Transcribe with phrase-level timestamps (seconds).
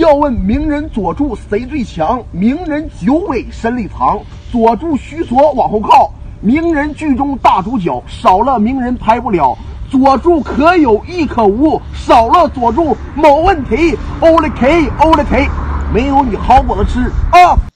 [0.00, 2.22] 要问名人佐助谁最强？
[2.32, 4.18] 名人九尾身里藏，
[4.50, 6.10] 佐助须佐往后靠。
[6.40, 9.54] 名人剧中大主角，少了名人拍不了。
[9.90, 13.94] 佐助可有亦可无，少了佐助某问题。
[14.20, 15.46] 欧了 K，欧了 K，
[15.92, 17.69] 没有你好果子吃啊！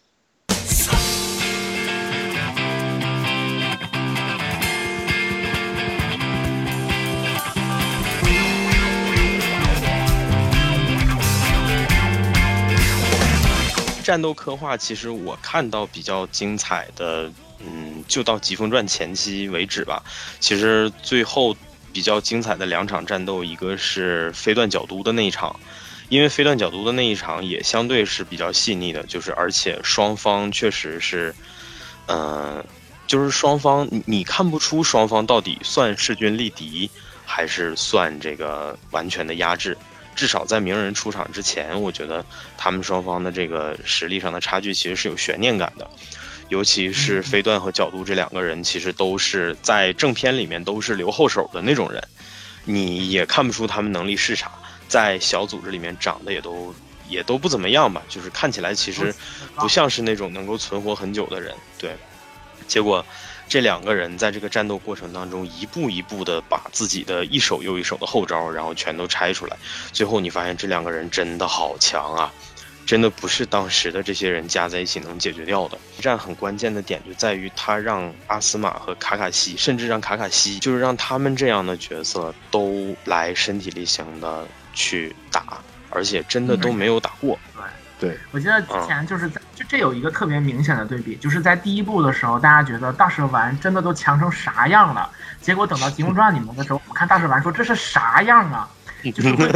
[14.14, 17.28] 战斗刻画其实我看到比较精彩的，
[17.58, 20.00] 嗯，就到《疾风传》前期为止吧。
[20.38, 21.56] 其实最后
[21.92, 25.58] 比较精彩的两场战斗，一个是飞段角都的那一场，
[26.10, 31.34] 因为飞段角都的那一场也相对是比较细腻的，就是而且双方确实是，
[32.06, 32.64] 嗯，
[33.08, 36.88] 就是双方你看不出双方到底算势均力敌，
[37.26, 39.76] 还是算这个完全的压制。
[40.14, 42.24] 至少在鸣人出场之前，我觉得
[42.56, 45.88] 他们双方的这个实力上的差距其实是有悬念感的，
[46.48, 52.02] 尤其是飞段和角度这两个人，其实都是在正片里面都是留后手的那种人，
[52.64, 54.50] 你也看不出他们能力是啥，
[54.88, 56.74] 在小组织里面长得也都
[57.08, 59.14] 也都不怎么样吧，就是看起来其实
[59.56, 61.96] 不像是那种能够存活很久的人，对，
[62.66, 63.04] 结果。
[63.48, 69.56] 这两个人在这个战斗过程当中，一步一步的把自己的一手又一手的后招，然后全都拆出来。
[69.92, 72.32] 最后你发现这两个人真的好强啊，
[72.84, 75.78] 真的不是当时的这些人加在一起能解决掉的。
[75.98, 85.58] 一战很关键的点就在于他让阿斯玛和卡卡西，甚至让卡卡西，就是让他们这样的角色都来身体力行的去打，
[85.90, 87.38] 而且真的都没有打过。
[87.98, 95.08] 对，我记得之前就是在就这有一个特别明显的对比，就是在第一部的时候，大家觉得大蛇丸真的都强成啥样了，
[95.40, 98.68] 结果等到《疾风传》里面的时候，我们看大蛇丸说这是啥样啊，
[99.14, 99.48] 就是会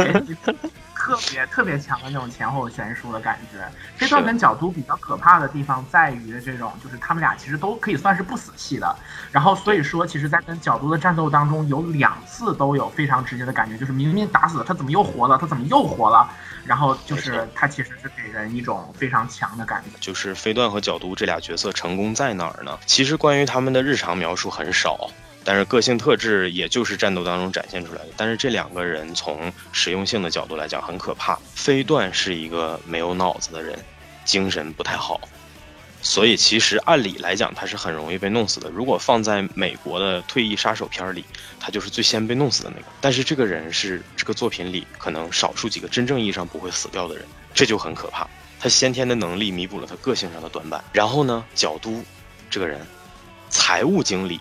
[0.95, 3.57] 特别特别强的那种前后悬殊的感觉。
[3.97, 8.95] 这段跟角都比较可怕的地方在于这种，就是他们俩其实都可以算是不死系的，
[9.31, 16.29] 然后所以说，其实在跟角都的战斗当中，有两次都有非常直接的感觉，就是明明打死了他怎么又活了，他怎么又活了。
[16.65, 19.97] 然后就是他其实是给人一种非常强的感觉。
[19.99, 22.77] 就是飞段和角都这俩角色成功在哪儿呢？
[22.85, 25.09] 其实关于他们的日常描述很少，
[25.43, 28.09] 但是个性特质也就是战斗当中展现出来的。
[28.15, 31.37] 但是这两个人从实用性的角度来讲很可怕。
[31.55, 33.77] 飞段是一个没有脑子的人，
[34.25, 35.19] 精神不太好。
[36.01, 38.69] 所以其实按理来讲，他是很容易被弄死的。
[38.69, 41.25] 如果放在美国的退役杀手片里，
[41.59, 42.87] 他就是最先被弄死的那个。
[43.01, 48.25] 但是这个人是这个作品里可能少数几个真正意义上不会死掉的人，这就很可怕。
[48.61, 50.81] 他先天的能力弥补了他个性上的短板。
[50.93, 52.01] 然后呢，角都
[52.49, 52.79] 这个人，
[53.49, 54.39] 财务经理，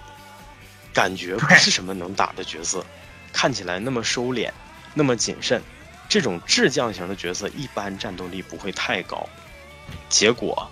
[0.93, 2.87] 感觉不是什么能打的角色，
[3.33, 4.49] 看起来那么收敛，
[4.95, 5.61] 那么谨慎，
[6.09, 9.29] 这种智将型的角色一般战斗力不会太高。
[10.09, 10.71] 结果。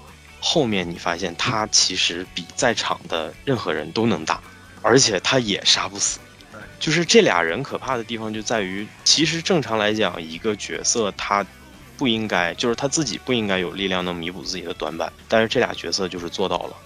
[0.49, 4.41] 后面你发现他其实比在场的任何人都能打，
[4.81, 6.21] 而且他也杀不死。
[6.79, 11.45] 就是这俩人可怕的地方就在于，其实正常来讲，一个角色他
[11.97, 16.77] 不应该，就是他自己不应该有力量能弥补自己的短板，但是这俩角色就是做到了。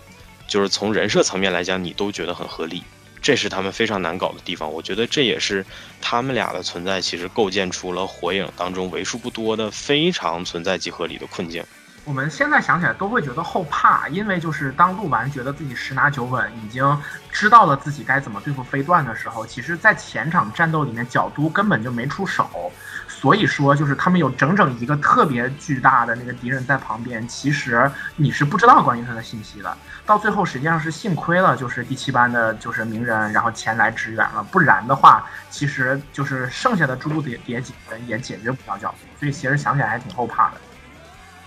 [0.49, 2.83] 就是从人设层面来讲，你都觉得很合理，
[3.21, 4.73] 这是他们非常难搞的地方。
[4.73, 5.67] 我觉得这也是
[6.01, 11.63] 他们俩的存在，其实构建出了火影当中为数不多的非常存在即合理的困境。
[12.05, 16.99] 我们现在想起来都会觉得后怕，因为就是当鹿丸觉得自己十拿九稳，已经
[17.31, 22.73] 知道了自己该怎么对付飞段的时候，其实，在前场战斗里面，角都根本就没出手，
[23.07, 29.77] 所以说就是他们有整整一个特别巨大的那个敌人在旁边，其实你是不知道关于他的信息的。
[30.07, 37.75] 到最后实际上是幸亏了，就是第七班的就是鸣人，然后前来支援了，不然的话，其实就是剩下的诸多叠叠解
[38.07, 40.55] 也解决不了角都，所以其实想起来还挺后怕的。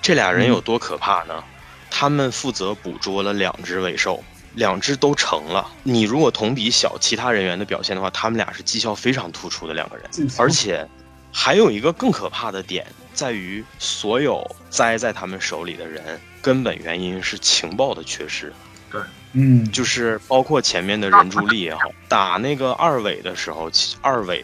[0.04, 1.44] 这俩人有多可怕呢？
[1.90, 4.22] 他们负责捕捉了两只尾兽，
[4.54, 5.72] 两只都成了。
[5.84, 10.06] 你如果同比小其他人员的表现的话，他们俩是绩效非常突出的两个人。
[10.38, 10.86] 而且，
[11.32, 18.52] 还有一个更可怕的点在于，所有栽在他们手里的人，根本原因是情报的缺失。
[18.92, 19.02] 对，
[19.32, 23.72] 嗯，就是包括前面的人柱力也好，打那个二尾的时候，
[24.02, 24.44] 二尾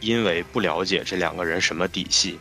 [0.00, 2.38] 因为不了解这两个人什么底细。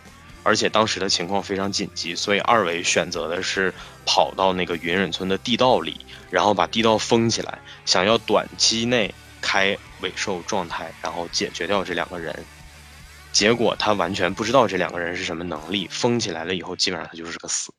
[0.47, 3.73] 而且当时的情况非常紧急，所以二尾选择的是
[4.05, 12.45] 跑到那个云忍村的地道里，然后把地道封起来，想要短期内开尾兽状态，然后解决掉这两个人。
[13.33, 17.73] 结果他完全不知道这两个人是什么能力，封起来了以后，基本上他就是个死。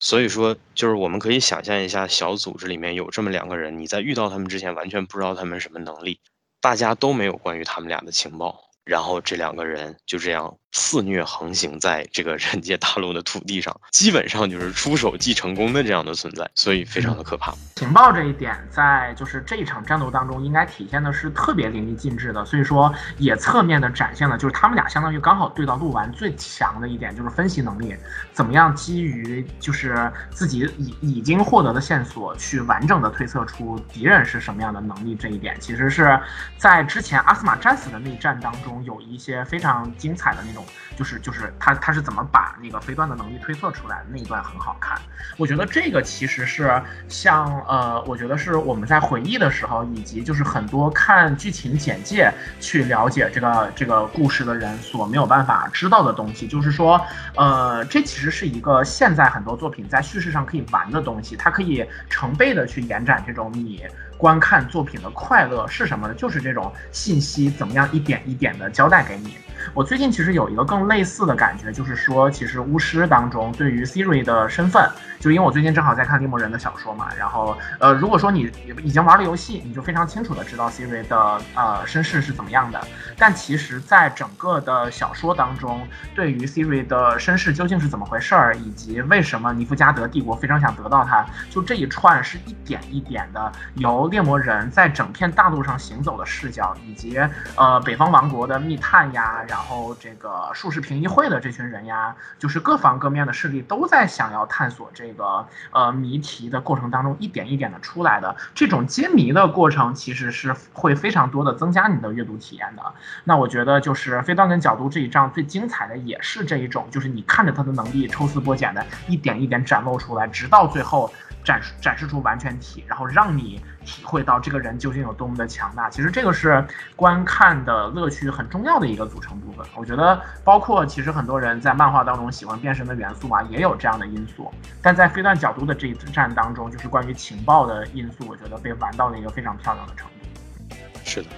[0.00, 6.20] 所以说，就是我们可以想象一下，小组织里面有这么两个人，你在遇到他们之前完全不知道他们什么能力，
[6.62, 8.62] 大家都没有关于他们俩的情报。
[8.82, 17.54] 然后这两个人就这样肆虐横行在这个人界大陆的土地上，基本上就是出手即成功的这样的存在，所以非常的可怕。
[17.76, 27.94] 情报这一点，在就是这一场战斗当中，应该体现的是特别淋漓尽致的，所以说也侧面的展现了，就是他们俩相当于刚好对到鹿丸最强的一点，就是分析能力，
[28.32, 36.18] 怎么样基于就是自己已已经获得的线索，去完整的推测出敌人是什么样的能力，这一点其实是
[36.58, 40.63] 在之前阿斯玛战死的那一战当中有一些非常精彩的那种。
[40.96, 44.98] 就是就是他他是怎么把那个飞段的能力推测出来的那一段很好看，
[45.36, 57.00] 我觉得这个其实是像呃，我觉得是我们在回忆的时候，以及就是很多看剧情简介去了解这个这个故事的人所没有办法知道的东西，就是说
[57.36, 63.84] 呃，这其实是一个现在很多作品在叙事上可以玩的东西，它可以成倍的去延展这种你。
[64.16, 66.14] 观看作品的快乐是什么呢？
[66.14, 69.36] 就是这种信息怎么样一点一点的交代给你。
[69.72, 74.88] 我最近其实有一个更类似的感觉，就是说，其实巫师当中对于 Siri 的身份，
[75.18, 78.50] 就因为我最近正好在看猎魔人的小说嘛，然后呃，如果说你
[78.82, 82.80] 已经玩了游戏，你就非常清楚的知道 Siri 的呃身世是怎么样的。
[83.16, 97.18] 但其实，在整个的小说当中，对于 Siri 的身世究竟是怎么回事儿，以及为什么尼夫加德帝国非常想得到他，就这一串是一点一点的由猎魔人在整片大陆上行走的视角，以及
[97.56, 99.32] 呃北方王国的密探呀。
[99.54, 112.82] 然后这个术士评议会的这群人呀，就是各方各面的势力都在想要探索这个呃谜题的过程当中，一点一点的出来的这种揭谜的过程，其实是会非常多的增加你的阅读体验的。
[113.22, 121.08] 那我觉得就是飞端跟角度这一仗最精彩的也是这一种，就是你看着他的能力抽丝剥茧的一点一点展露出来，直到最后。
[121.44, 125.90] 展示展示出完全体，然后让你体会到这个人究竟有多么的强大。
[125.90, 126.64] 其实这个是
[126.96, 129.64] 观看的乐趣很重要的一个组成部分。
[129.76, 134.50] 我觉得，包括其实很多人在漫画当中喜欢变身的元素啊，也有这样的因素。
[134.80, 140.76] 但在飞段角度的这一战当中，就是关于情报的因素，我觉得被玩到了一个非常漂亮的程度。
[141.04, 141.28] 是的，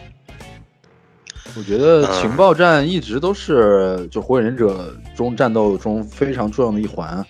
[1.57, 7.27] 我觉得情报战一直都是就火影忍者中战斗中非常重要的一环。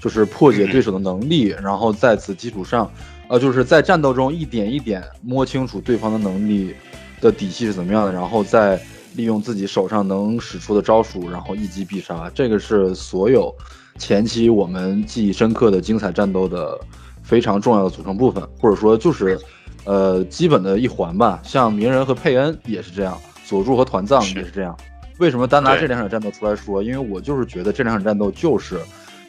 [0.00, 2.90] 就是破解对手的能力，然后在此基础上，
[3.28, 6.74] 呃，就是在战斗中一点一点摸清楚对方的能力
[7.20, 8.80] 的底细是怎么样的，然后再
[9.14, 12.30] 利用自己手上能使出的招数，然后一击必杀。
[12.34, 13.54] 这个是所有
[13.98, 16.80] 前期我们记忆深刻的精彩战斗的
[17.22, 19.38] 非常重要的组成部分，或者说就是
[19.84, 21.40] 呃基本的一环吧。
[21.44, 24.74] 像鸣人和佩恩也是这样，佐助和团藏也是这样。
[25.18, 26.82] 为什么单拿这两场战斗出来说？
[26.82, 28.80] 因为我就是觉得这两场战斗就是。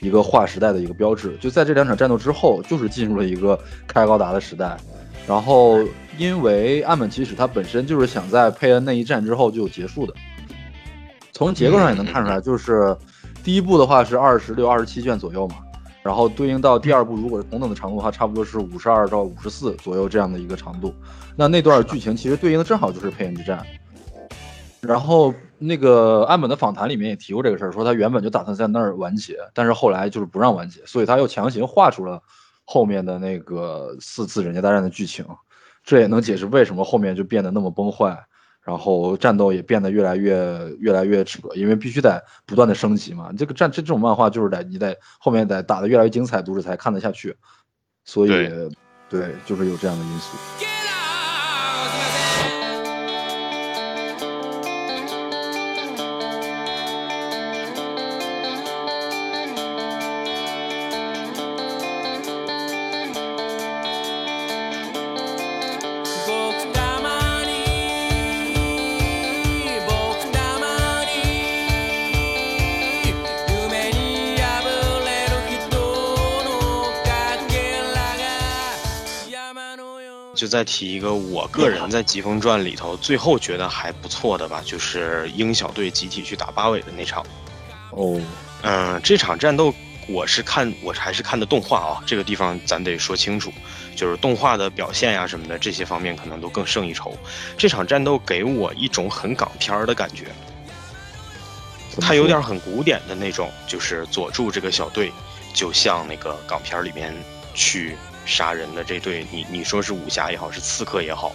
[0.02, 3.58] 一个划时代的一个标志，就在这两场战斗之后，就是进入了一个
[3.88, 4.76] 开高达的时代。
[5.28, 5.78] 然后，
[6.18, 10.14] 因为岸本齐史他本身就是想在佩恩那一战之后就结束的。
[11.32, 12.98] 从结构上也能看出来，就是
[13.44, 15.58] 第一部的话是二十六、二十七卷左右嘛，
[16.02, 20.92] 然后对应到第二部，如果是同等的长度的话，差不多是五十二到五十四左右这样的一个长度。
[21.36, 23.64] 那那段剧情其实对应的正好就是佩恩之战。
[24.82, 25.32] 然后。
[25.64, 32.20] 那个岸本的访谈里面也提过这个事儿，说他原本就打算在那儿完结，但是后来就是不让完结，所以他又强行画出了
[32.66, 35.24] 后面的那个四次忍界大战的剧情，
[35.84, 38.18] 这也能解释为什么后面就变得那么崩坏，
[38.64, 43.32] 然后战斗也变得越来越越来越扯，因为必须得不断的升级嘛。
[43.38, 47.36] 这个战这这种漫画就是得你得后面得打得越来越精彩，读者才看得下去，
[48.04, 48.30] 所以
[49.10, 50.81] 对，就是有这样的因素。
[80.42, 87.24] 就再提一个，我个人在《疾风传》里头最后觉得还不错的吧，就是鹰小队集体去打八尾的那场。
[87.92, 88.20] 哦，
[88.64, 89.72] 嗯，这场战斗
[90.08, 92.02] 我是看，我还是看的动画啊。
[92.08, 93.54] 这个地方咱得说清楚，
[93.96, 97.16] 就是动画的表现呀什么的这些方面可能都更胜一筹。
[97.56, 100.26] 这场战斗给我一种很港片儿的感觉，
[102.02, 105.12] 它有点很古典的那种，就是佐助这个小队
[105.54, 107.16] 就像那个港片里面
[107.54, 107.96] 去。
[108.26, 111.34] 杀人的这队，你你说是武侠也好，是刺客也好，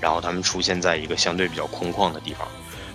[0.00, 2.46] 然后他们出现在一个相对比较空旷的地方，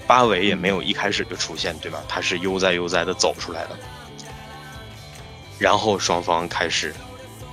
[0.05, 2.03] 八尾也没有一开始就出现，对吧？
[2.07, 3.77] 他是悠哉悠哉的走出来的，
[5.57, 6.93] 然后双方开始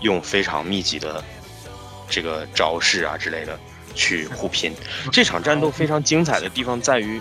[0.01, 1.23] 用非常密集的
[2.09, 3.59] 这个招式啊之类的
[3.95, 4.73] 去互拼。
[5.11, 7.21] 这场战斗非常精彩的地方在于，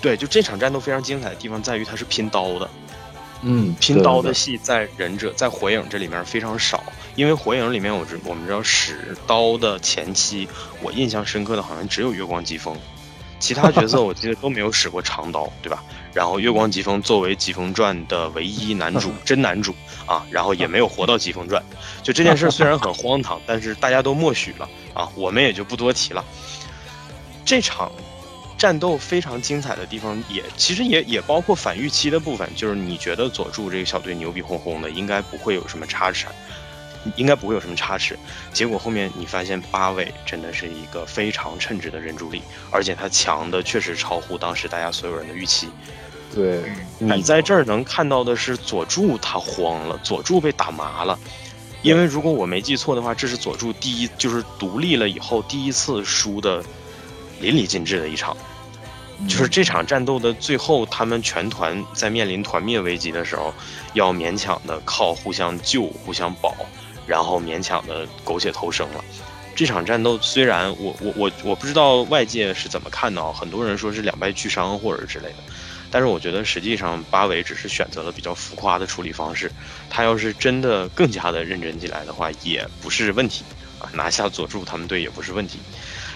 [0.00, 2.68] 对，就这场战斗非常精彩的地方在于它是拼刀的，
[3.44, 6.82] 嗯，拼刀的戏在忍者在火影这里面非常少，
[7.16, 10.48] 因为火影里面我知我们知道使刀的前期，
[10.80, 12.76] 我印象深刻的好像只有月光疾风，
[13.40, 15.82] 其他角色我记得都没有使过长刀，对吧？
[16.12, 19.74] 然后月光疾风作为疾风传的唯一男主真男主
[20.06, 21.60] 啊，然后也没有活到疾风传，
[22.00, 26.24] 就这件事虽然很荒唐，但是大家都默许了啊，我们也就不多提了。
[27.44, 27.90] 这场。
[28.62, 36.26] 战斗非常精彩的地方，也其实也也包括反预期的部分，就是你觉得佐助这个小队牛逼哄哄的，应该不会有什么差池，
[37.16, 38.16] 应该不会有什么差池。
[38.52, 42.40] 结果后面你发现八尾真的是一个非常称职的人助力，
[42.70, 45.68] 而且他强的确实超乎当时大家所有人的预期。
[46.32, 46.62] 对
[47.00, 51.18] 你在这儿能看到的是佐助他慌了，佐助被打麻了，
[51.82, 56.62] 因为如果我没记错的话，这是佐助第一就是独立了以后第一次输的
[57.40, 58.36] 淋漓尽致的一场。
[59.28, 63.54] 就是这场战斗的最后，他们全团在面临团灭危机的时候，
[63.94, 66.54] 要勉强的靠互相救、互相保，
[67.06, 69.04] 然后勉强的苟且偷生了。
[69.54, 75.36] 这场战斗虽然我我我我不知道外界是怎么看的，很多人说是两败俱伤或者之类的，
[75.90, 79.52] 但是我觉得实际上八尾只是选择了比较浮夸的处理方式，
[79.88, 83.44] 他要是真的更加的认真起来的话，也不是问题
[83.78, 85.58] 啊，拿下佐助他们队也不是问题。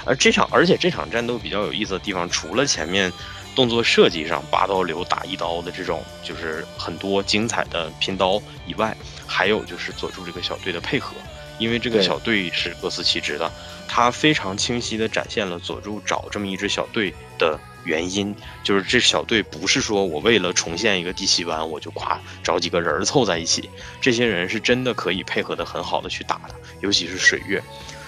[0.07, 3.13] 而这场，而且这场战斗比较有意思的地方，除了前面
[3.55, 8.97] 动作设计上八刀流打一刀的这种，就是很多精彩的拼刀以外，
[9.27, 11.17] 还有就是佐助这个小队的配合，
[11.59, 13.51] 因为这个小队是各司其职的，
[13.89, 23.69] 他非常清晰的展现了佐助找这么一支小队的原因，就是这小队不是说我为了重现一个第七班，我就夸找几个人凑在一起，
[24.01, 27.61] 这些人是真的可以配合的很好的去打的，尤其是水月。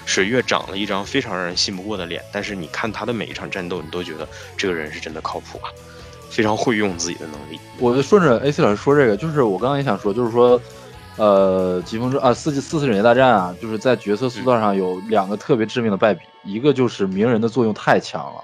[0.09, 5.69] 水月长了一张非常让人信不过的脸，但是你看他的每一场战斗，你都觉得这个人是真的靠谱啊，
[6.31, 7.61] 非常会用自己的能力。
[7.79, 10.59] 我就顺着 AC 老师说这个，就是我刚刚也想说，就是说，
[11.19, 18.43] 呃，疾风之啊四季四次忍界大战啊，就是在角色塑造上有两个特别致命的败笔，一个就是鸣人的作用太强了。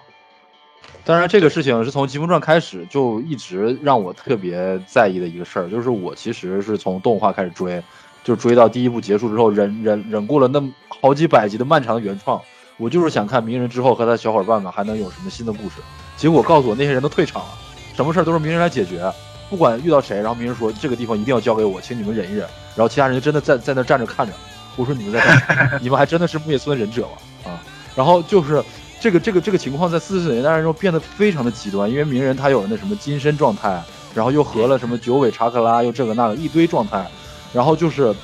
[1.02, 7.83] 当然，这个事情是从疾风传开始就一直让我特别在意的一个事儿，就是我其实是从动画开始追。
[8.25, 12.40] 就追到第一部结束之后，忍忍忍过了那好几百集的漫长的原创，
[12.78, 15.76] 我就是想看鸣人之后和他小伙伴们还能有什么新的故事。
[16.16, 17.49] 结果告诉我那些人都退场了，
[17.95, 19.12] 什么事儿都是鸣人来解决，
[19.50, 22.47] 不管遇到谁，然后鸣人说这个地方一定要交给我，请你们忍一忍。
[22.75, 24.33] 然后其他人就真的在在那站着看着。
[24.76, 25.78] 我说你们在干？
[25.83, 27.52] 你们还真的是木叶村的忍者吗？
[27.52, 27.61] 啊！
[27.95, 28.61] 然后就是
[28.99, 33.81] 这个这个这个情况在四十年代中变得非常的极端，因为鸣人他有了那什么金身状态，
[34.14, 37.07] 然后又合了什么九尾查克拉，又这个那个一堆状态。
[37.54, 38.14] 然后就是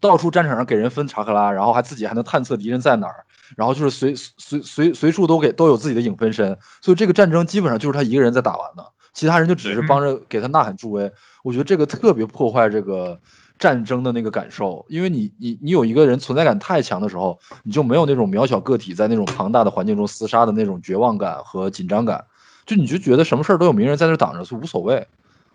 [0.00, 11.12] 到处战场上给人分查克拉，然后还自己还能探测敌人在哪儿，然后就是随随随随处都给都有自己的影分身，所以这个战争基本上就是他一个人在打完的，其他人就只是帮着给他呐喊助威。
[11.44, 13.20] 我觉得这个特别破坏这个
[13.58, 22.24] 战争的那个感受，因为你你你有一个人存在感太强的时候，你就没有那种渺小个体在那种庞大的环境中厮杀的那种绝望感和紧张感，
[22.64, 25.06] 就你就觉得什么事儿都有名人在那挡着，就无所谓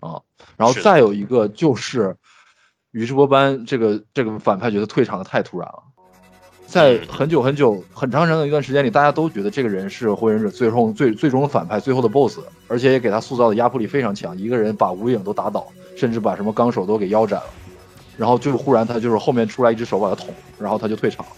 [0.02, 0.22] 啊。
[0.56, 2.16] 然后再有一个就是。
[2.92, 5.82] 宇智波斑这个这个反派角色退场的太突然了，
[6.68, 17.46] 在很久很久很长很长的一段时间里，大家都觉得这个人是火影忍者最后最最终的反派，最后的 BOSS，而且也给他塑造的压迫力非常强，一个人把无影都打倒，甚至把什么纲手都给腰斩了，
[18.18, 21.32] 然后就忽然他就是后面出来一只手把他捅，然后他就退场了。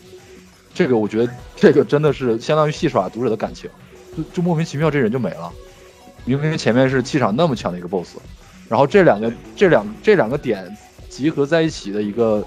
[0.74, 3.70] 这个我觉得这个真的是相当于戏耍读者的感情，
[4.18, 5.52] 就就莫名其妙这人就没了，
[6.26, 8.18] 明明前面是气场那么强的一个 BOSS，
[8.68, 10.76] 然后这两个这两这两个点。
[11.14, 12.44] 集合在一起的一个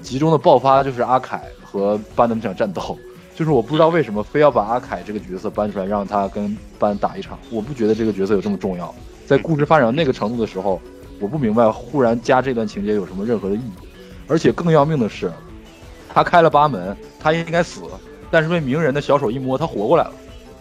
[0.00, 2.96] 集中的爆发，就是阿凯和班的那场战斗。
[3.34, 7.36] 就是我不知道为什么非要把阿凯这个角色搬出来，让他跟班打一场。
[7.50, 8.94] 我不觉得这个角色有这么重要。
[9.26, 10.80] 在故事发展到那个程度的时候，
[11.18, 13.72] 我不明白忽然加这段情节有什么任何的意义。
[14.28, 15.32] 而且更要命的是，
[16.08, 17.82] 他开了八门，他应该死，
[18.30, 20.12] 但是被鸣人的小手一摸，他活过来了。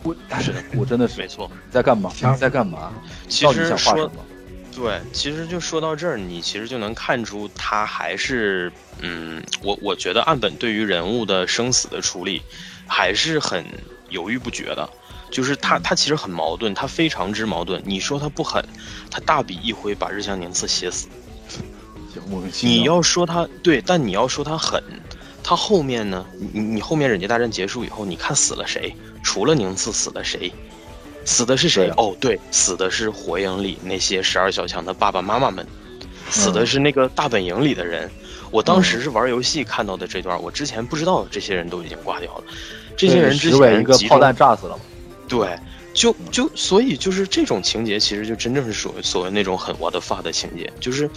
[0.02, 1.48] 我，是我真的是没错。
[1.70, 2.10] 在干嘛？
[2.20, 2.92] 你在干嘛？
[3.44, 4.12] 到底想画什么？
[4.76, 12.42] 对，其实就说到这儿，你其实就能看出他还是，嗯，我我觉得岸本对于人物的生死的处理，
[12.88, 13.64] 还是很
[14.10, 14.90] 犹豫不决的。
[15.32, 17.82] 就是他他其实很矛盾，他非常之矛盾。
[17.86, 18.64] 你说他不狠，
[19.10, 21.08] 他大笔一挥把日向宁次写死。
[22.62, 24.84] 你要说他对，但你要说他狠，
[25.44, 26.26] 他后面呢？
[26.54, 28.96] 你你后面忍界大战结束以后，你看死了谁？
[29.24, 30.54] 除了宁次，死了谁？
[31.26, 31.92] 死的是谁？
[31.98, 35.66] 哦，对，死的是火影里那些十二小强的爸爸妈妈们，
[36.30, 38.10] 死的是那个大本营里的人。
[38.52, 42.44] 我当时是玩游戏看到的这段，我之前不知道这些人都已经挂掉了。
[42.96, 44.80] 这些人之前一个炮弹炸死了。
[45.28, 45.58] 对，
[45.92, 51.10] 就就所以就是这种情节，其实就真正是属于所谓那种很我的发的情节，就是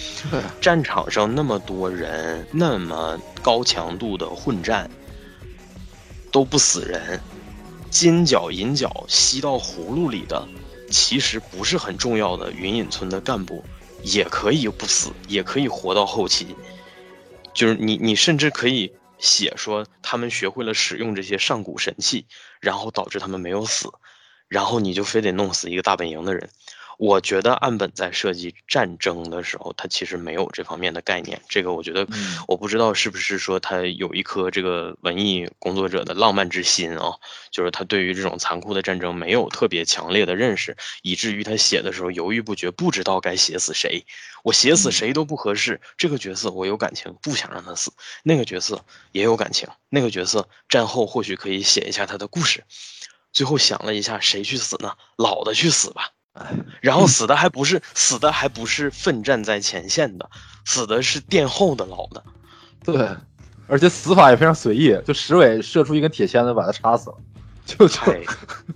[0.62, 4.88] 战场上那么多人，那么高强度的混战，
[6.32, 7.20] 都不死人，
[7.90, 10.46] 金角银角吸到葫芦里的，
[10.90, 13.64] 其实不是很重要的云隐村的干部，
[14.02, 16.54] 也可以不死，也可以活到后期，
[17.54, 22.26] 就是你你甚至可以写说他们学会了使用这些上古神器，
[22.60, 23.90] 然后导致他们没有死。
[24.48, 26.50] 然后你就非得弄死一个大本营的人，
[26.98, 31.40] 我觉得岸本在设计战争的时候，他其实没有这方面的概念。
[31.48, 32.06] 这个我觉得，
[32.48, 37.14] 我不知道是不是说他有一颗这个文艺工作者的浪漫之心啊，
[37.50, 44.04] 就是他对于这种残酷的战争没有特别强烈的认识，以至于他写的时候犹豫不决，不知道该写死谁。
[44.42, 45.80] 我写死谁都不合适。
[45.98, 47.90] 这个角色我有感情，不想让他死；
[48.22, 52.64] 那个角色也有感情，那个角色战后或许可以写一下他的故事。
[53.32, 54.94] 最后想了一下，谁去死呢？
[55.16, 56.12] 老的去死吧。
[56.80, 60.28] 然后死的还不是死的还不是奋战在前线的，
[60.64, 62.22] 死的是殿后的老的。
[62.84, 63.08] 对，
[63.66, 67.16] 而且死法也非常随意，就石伟射出一根铁签子把他插死了。
[67.64, 68.00] 就就，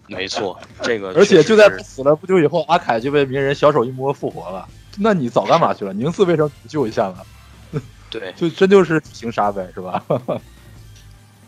[0.09, 1.13] 没错，这个。
[1.15, 4.67] 而且就在死了不久以后，阿凯就被鸣人小手一摸复活了。
[4.99, 5.93] 那你早干嘛去了？
[5.93, 7.07] 宁次为什么不救一下
[7.73, 7.81] 呢？
[8.11, 10.03] 对，就真就是行杀呗，是吧？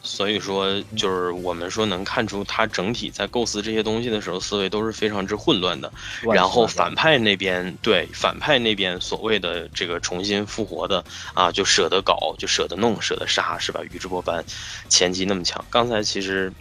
[0.05, 5.93] 所以说，就是我们说能看出他整体在构思这些东西的时候，思维都是非常之混乱的。
[6.23, 11.05] 然后反派那边，对反派那边所谓的这个重新复活的
[11.35, 13.81] 啊，就舍得搞，就舍得弄，舍得杀，是吧？
[13.93, 14.45] 宇智波斑
[14.89, 16.53] 前期那么强，刚才其实，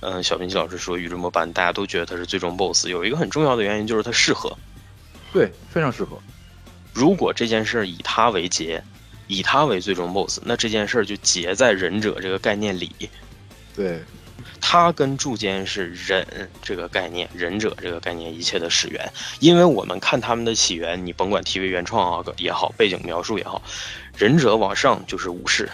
[0.00, 4.56] 嗯，小平奇老师说宇智波斑大家都觉得他是最终 BOSS，有一个很重要的原因就是他适合，
[5.30, 6.18] 对，非常适合。
[6.94, 8.82] 如果这件事以他为结。
[9.32, 12.92] 以他为最终 boss，那这件事儿就结在忍者这个概念里。
[13.74, 14.02] 对，
[14.60, 16.26] 他跟柱间是忍
[16.62, 19.10] 这个概念，忍者这个概念一切的始源。
[19.40, 23.62] 因为我们看他们的起源，你甭管 TV 原创啊也好，背景描述也好，
[24.18, 25.66] 忍者往上就是武士。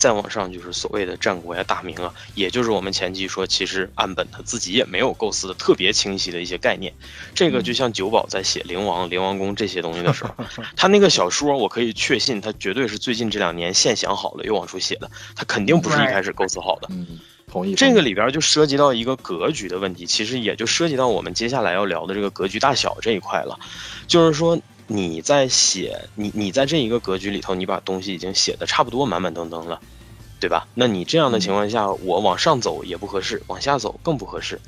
[0.00, 6.94] 再往上就是所谓的战国呀、大明啊，也就是我们前期说，其实岸本他自己也没有构思的特别清晰的一些概念。
[7.34, 10.34] 这个就像九保在写灵王、灵王宫这些东西的时候，
[10.74, 16.88] 他那个小说，我可以确信他绝对是最近这两年现想好了又往出写的，他肯定不是一开始构思好的。
[16.90, 17.74] 嗯，同意。
[17.74, 23.58] 这个里边就涉及到一个格局的问题，其实也就涉及到我们接下来要聊的这个格局大小这一块了，
[24.06, 24.58] 就是说。
[24.92, 29.80] 你在写你你在这一个格局里头，你把东西已经写的差不多满满登登了，
[30.40, 30.66] 对吧？
[30.74, 34.60] 那你这样的情况下，我往上走也不合适，往下走更不合适。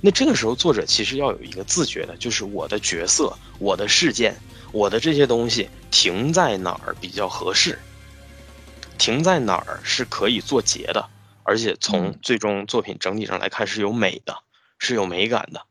[0.00, 4.34] 那这个时候，作者其实要有一个自觉的，就是我的角色、我的事件、
[4.72, 7.78] 我的这些东西停在哪儿比较合适，
[8.98, 11.08] 停在哪儿是可以做结的，
[11.44, 14.36] 而且从最终作品整体上来看是有美的，
[14.80, 15.62] 是有美感的。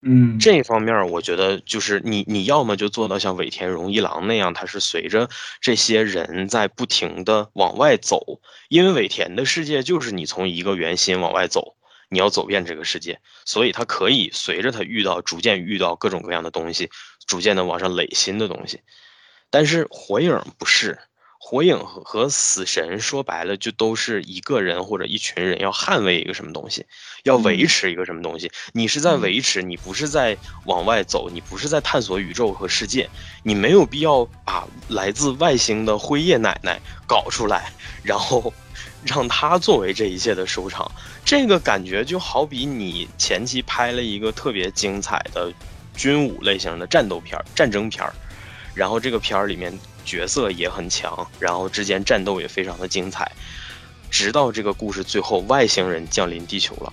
[0.00, 5.28] 嗯，这方面我觉得就是你，你要么就做到像尾田荣一郎那样，他是随着
[5.60, 11.74] 这些人在不停的往外走，因为尾田的世界就是你从一个圆心往外走，
[12.08, 16.90] 你要走遍这个世界，所以他可以随着他遇到，逐渐遇到各种各样的东西，
[17.26, 18.80] 逐渐的往上垒新的东西，
[19.50, 20.96] 但是火影不是。
[21.50, 26.84] 火影和和死神说白了就都是一个人或者一群人要捍卫一个什么东西，
[27.22, 28.52] 要维持一个什么东西。
[28.74, 33.08] 你是在维持，你不是在往外走，你不是在探索宇宙和世界。
[33.42, 38.52] 你没有必要把来自外星的辉夜奶奶搞出来，然后
[39.06, 40.92] 让她作为这一切的收场。
[41.24, 45.50] 这个感觉就好比你前期拍了一个特别精彩的
[45.96, 48.12] 军武类型的战斗片、战争片儿，
[48.74, 49.72] 然后这个片儿里面。
[50.08, 53.30] 角色也很强，然后之间战斗也非常的精彩，
[54.10, 56.90] 直到这个故事最后外星人降临地球了，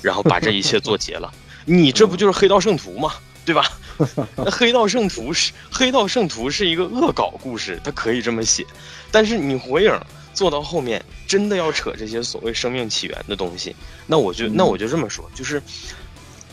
[0.00, 1.30] 然后把这一切做结了。
[1.66, 3.12] 你这不就是黑道圣徒吗？
[3.44, 3.70] 对吧？
[4.36, 8.64] 那黑道圣徒是黑道圣徒是一个恶搞故事，它可以这么写。
[9.10, 9.92] 但是你火影
[10.32, 15.62] 做到后面，真的要扯这些所谓生命起源的东西，那我就那我就这么说，就是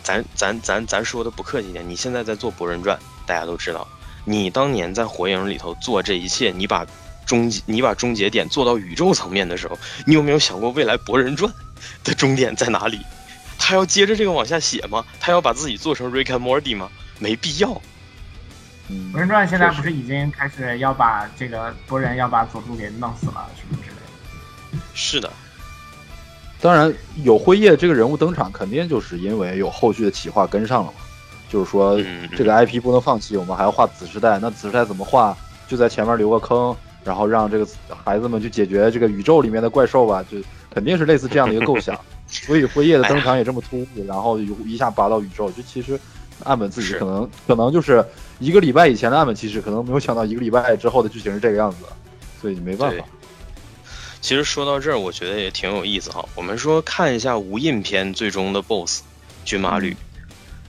[0.03, 3.87] 咱咱咱咱说的不客气点，你现在在做《博人传》，大家都知道。
[4.25, 6.85] 你当年在火影里头做这一切，你把
[7.25, 11.51] 终你把终结点做到宇宙层面的时候，你有没有想过未来博人传
[12.03, 12.99] 的终点在哪里？
[13.57, 15.05] 他要接着这个往下写吗？
[15.19, 16.89] 他要把自己做成 Rick and Morty 吗？
[17.19, 17.81] 没必要。
[18.87, 24.79] 嗯，博人传现在不是已经开始要把这个博人要把佐助给弄死了，什么之类的？
[24.93, 25.31] 是的。
[26.61, 30.97] 当然，有辉夜这个人物登场，肯定就是因为有后续的企划跟上了嘛。
[31.49, 31.99] 就是说，
[32.37, 34.39] 这个 IP 不能放弃，我们还要画子时代。
[34.39, 35.35] 那子时代怎么画？
[35.67, 37.67] 就在前面留个坑，然后让这个
[38.05, 40.23] 孩子们去解决这个宇宙里面的怪兽吧。
[40.31, 40.37] 就
[40.73, 41.99] 肯定是类似这样的一个构想。
[42.27, 45.99] 所以辉夜的登场也这么突兀，然后一下拔到宇宙，就其实
[46.43, 48.05] 岸本自己可能可能就是
[48.37, 51.77] 一个礼拜以前的岸本其实，可能没有想到一个礼拜之后的剧情是这个样子，
[52.39, 53.03] 所以没办法。
[54.21, 56.23] 其实说到这儿，我觉得也挺有意思哈。
[56.35, 59.01] 我们说看一下无印篇最终的 BOSS
[59.43, 59.97] 军马吕，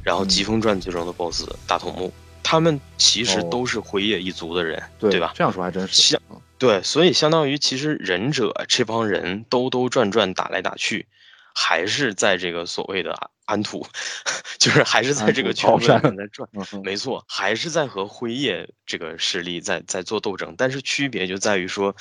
[0.03, 5.33] 然后疾风传最终的 BOSS 大筒木，他们其实都是辉夜一族的人，对吧？
[5.35, 5.95] 这样说还真是。
[5.95, 6.21] 相
[6.59, 11.07] 对，所以相当于其实忍者这帮人兜兜转转打来打去，
[11.55, 13.87] 还是在这个所谓的安土，
[14.59, 16.49] 就是还是在这个圈子里在转。
[16.85, 21.95] 没错，还是在和辉夜这个势力在在做斗争，但是区别就在于说。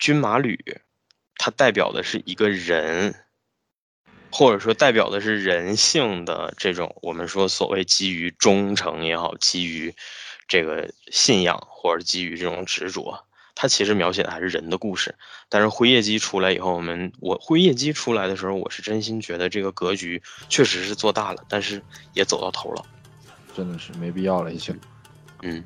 [0.00, 0.56] 军马吕，
[1.38, 3.16] 它代表的是一个人，
[4.30, 9.94] 或者说代表的是人性的这种，我们说所谓基于忠诚也好，基于
[10.46, 15.14] 这个信仰，或者基于这种执着，它其实描写的还是人的故事。
[15.48, 22.84] 但是辉夜姬出来以后，我们我辉夜姬出来的时候，我是真心觉得这个格局确实是做大了，但是也走到头了，
[23.56, 24.78] 真的是没必要了，已经。
[25.42, 25.64] 嗯，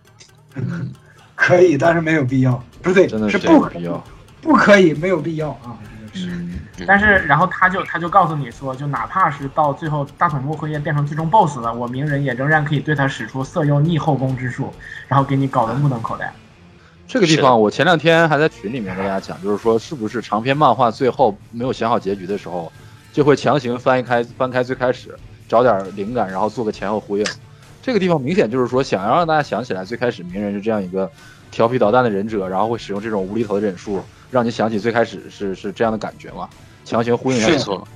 [1.34, 4.02] 可以，但是没有必要，不对，真的是不必要。
[4.40, 5.78] 不可以，没有必要啊！
[6.14, 14.72] 嗯，但是然后他就他就告诉你说，就哪怕是到最后大筒木辉夜变成最终 BOSS 了，我鸣人也仍然可以对他使出色诱逆后宫之术，
[15.08, 16.30] 然后给你搞得目瞪口呆。
[17.08, 22.70] 这个地方我前两天还在群里面跟大家讲，就是说是不是长篇漫画最后没有想好结局的时候，
[23.12, 25.14] 就会强行翻一开翻开最开始，
[25.48, 27.24] 找点灵感，然后做个前后呼应。
[27.82, 31.10] 这个地方明显就是说想要让大家想起来最开始鸣人是这样一个
[31.50, 34.02] 调皮捣蛋的忍者，然后会使用这种无厘头的忍术。
[34.32, 36.48] 让你想起最开始是是这样的感觉嘛？
[36.84, 37.86] 强行呼应一下，没错，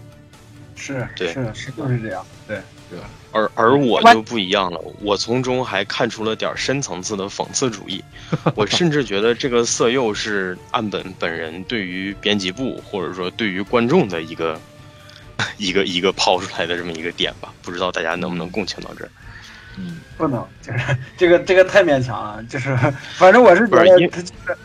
[0.76, 3.00] 是，对，是是就是这样，对对。
[3.32, 8.02] 而而我就不一样了，我从中还看出了点深层次的讽刺主义。
[8.54, 14.58] 我甚至觉得这个色诱是岸本本人对于编辑部或者说对于观众的一个
[15.58, 17.52] 一个一个抛出来的这么一个点吧。
[17.62, 19.10] 不知道大家能不能共情到这儿？
[19.78, 22.42] 嗯，不能，就是这个这个太勉强了。
[22.44, 22.74] 就是
[23.16, 24.56] 反正我是觉得他就是。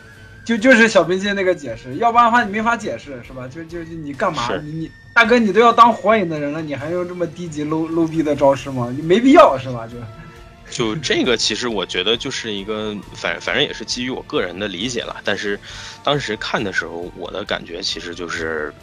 [0.44, 3.46] 就就是小冰心那个解释，要不然的话你没法解释，是吧？
[3.48, 4.48] 就就就你干嘛？
[4.64, 8.92] 你你大哥，你都要当火影的人了，你还用这么低级 low low 逼的招式吗？
[8.96, 9.86] 你没必要，是吧？
[9.86, 15.16] 就就这个，其实我觉得就是一个，反反正也是基于我个人的理解了。
[15.22, 15.60] 但是
[16.02, 18.74] 当时看的时候，我的感觉其实就是，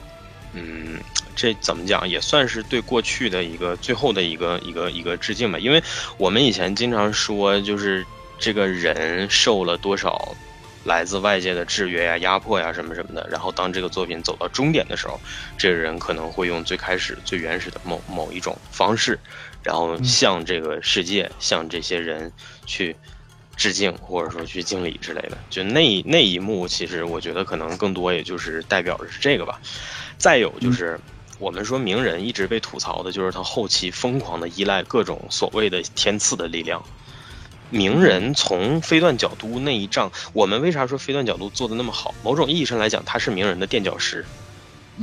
[0.54, 0.98] 嗯，
[1.36, 5.60] 这怎么讲，也算是对过去的一个最后的一个一个一个致敬吧。
[5.60, 5.84] 因为
[6.18, 8.06] 我们以前经常说，就是
[8.38, 10.34] 这个人受了多少。
[10.90, 15.20] 来自外界的制约呀、压迫呀什么什么的，然后当这个作品走到终点的时候，
[15.56, 19.20] 这个人可能会用最开始最原始的某某一种方式，
[19.64, 22.34] 然后向这个世界、向这些人
[22.66, 22.96] 去
[23.56, 25.38] 致敬，或者说去敬礼之类的。
[25.52, 29.62] 就那那一幕，其实我觉得可能更多也就是代表的是这个吧。
[30.18, 31.00] 再有就是
[31.38, 36.84] 我们说鸣人一直被吐槽的就是他后期疯狂的依赖各种所谓的天赐的力量。
[37.72, 42.16] 鸣人从飞段角度那一仗，我们为啥说飞段角度做的那么好？
[42.24, 44.26] 某种意义上来讲，他是名人的垫脚石，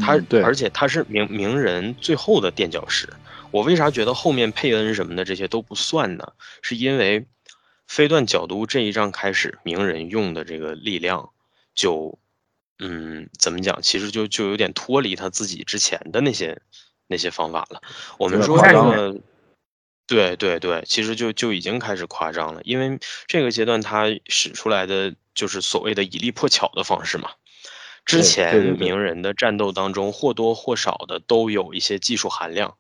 [0.01, 3.09] 他而且他是名名人最后的垫脚石。
[3.53, 6.33] 我为啥觉得后面佩恩什么的这些都不算呢？
[6.61, 7.27] 是因为
[7.87, 11.31] 飞段角度这一仗开始，名人用的这个力量
[11.75, 12.19] 就，
[12.81, 13.81] 嗯，怎么讲？
[13.81, 16.61] 其实就就有点脱离他自己之前的那些
[17.07, 17.81] 那些方法了。
[18.19, 19.17] 我们说这个。
[20.07, 27.31] 对对对，其实就就已经开始夸张了，因为这个阶段他使出来的就是所谓的以力破巧的方式嘛。
[28.05, 32.77] 之前鸣人的战斗当中或多或少的都有一些技术含量，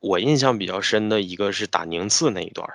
[0.00, 2.66] 我印象比较深的一个是打宁次那一段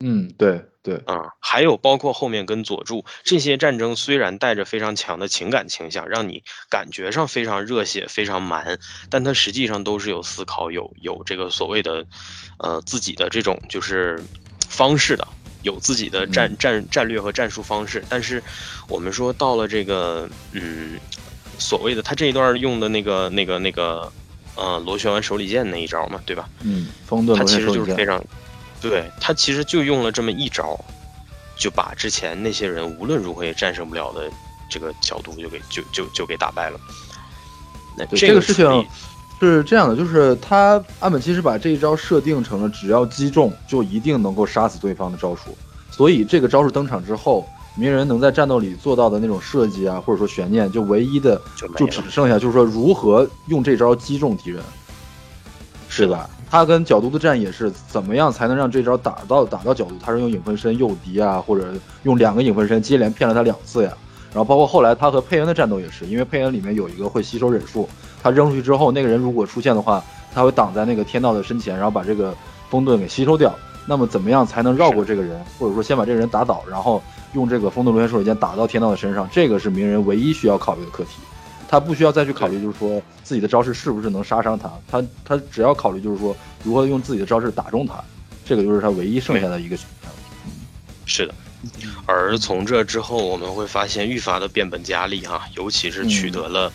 [0.00, 8.78] 嗯，对对啊，还有包括后面跟佐助这些战争，虽然带着非常强的情感倾向，让你感觉上非常热血、非常蛮，
[9.10, 12.06] 但它实际上都是有思考、有有这个所谓的，
[12.58, 14.22] 呃，自己的这种就是
[14.68, 15.26] 方式的，
[15.62, 18.00] 有自己的战战战略和战术方式。
[18.08, 18.40] 但是
[18.88, 21.00] 我们说到了这个，嗯，
[21.58, 24.12] 所谓的他这一段用的那个、那个、那个，
[24.54, 26.48] 呃，螺旋丸手里剑那一招嘛，对吧？
[26.62, 28.24] 嗯，风盾其实就是非常。
[28.88, 30.78] 对他其实就用了这么一招，
[31.56, 34.30] 就把之前那些人无论如何也战胜不了的
[34.68, 36.78] 这个角度就给就就就给打败了。
[37.96, 38.86] 那这个事情
[39.40, 45.56] 是这样的，就是他岸本其实把这一招设定成了只要击中就一定能够杀死对方的招数，
[45.90, 51.40] 所以这个招数登场之后，鸣人能在战斗里做到的那种设计啊，或者说悬念，就唯一的
[51.76, 54.62] 就只剩下就是说如何用这招击中敌人，
[55.88, 56.28] 是吧？
[56.48, 59.94] 他跟角度的战也是怎么样才能让这招打到打到角度？
[60.00, 63.92] 他是用影分身诱敌啊，或者用两个影分身接连骗了他两次呀。
[64.32, 67.88] 然后包括后来他和佩恩的战斗也是，因为佩恩里面有一个会吸收忍术，
[68.22, 70.02] 他扔出去之后，那个人如果出现的话，
[70.34, 72.34] 他会挡在那个天道的身前，然后把这个
[72.68, 73.54] 风盾给吸收掉。
[73.88, 77.00] 那么怎么样才能绕过这个人，或者说先把这个人打倒，然后
[77.34, 79.28] 用这个风盾螺旋手里剑打到天道的身上？
[79.32, 81.20] 这个是鸣人唯一需要考虑的课题。
[81.76, 86.34] 他不需要再去考虑，就是说自己的招式是不是能杀伤他，他他只要考虑就是说
[86.64, 88.02] 如何用自己的招式打中他，
[88.46, 90.10] 这个就是他唯一剩下的一个选项。
[91.04, 91.34] 是的。
[92.06, 96.72] 而从这之后，我们会发现愈发的变本加厉哈，尤其是取得了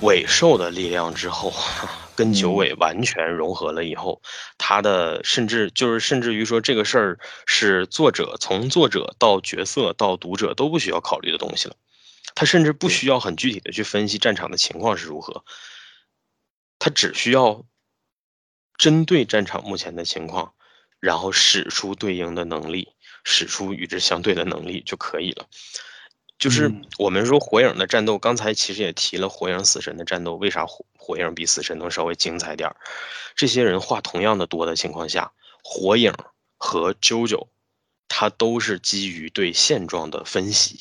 [0.00, 1.52] 尾兽的力量之后，
[2.16, 4.20] 跟九尾完全融合了以后，
[4.58, 11.76] 他的甚至就是甚至于说这个事儿是作者从作者到角色到读者都不需要考虑的东西了，
[12.34, 15.44] 他甚至不需要很具体的去分析战场的情况是如何，
[16.78, 17.64] 他只需要
[18.76, 20.54] 针对战场目前的情况，
[21.00, 22.92] 然后使出对应的能力。
[23.24, 25.46] 使出与之相对的能力就可以了。
[26.40, 32.76] 就是我们说火影的战斗，刚才其实也提了火影死神的战斗，为啥火火影比死神能稍微精彩点儿？
[33.36, 35.30] 这些人话同样的多的情况下，
[35.62, 36.12] 火影
[36.56, 37.46] 和啾啾，
[38.08, 40.80] 他都是基于对现状的分析，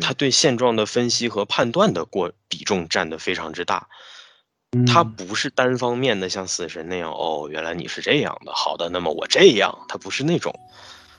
[0.00, 3.88] 他对现状的分析和判断的过比重占的非常之大。
[4.86, 10.54] 他不是单方面的像死神那样，哦，原来你是这样的，好的，那么我这样，他不是那种。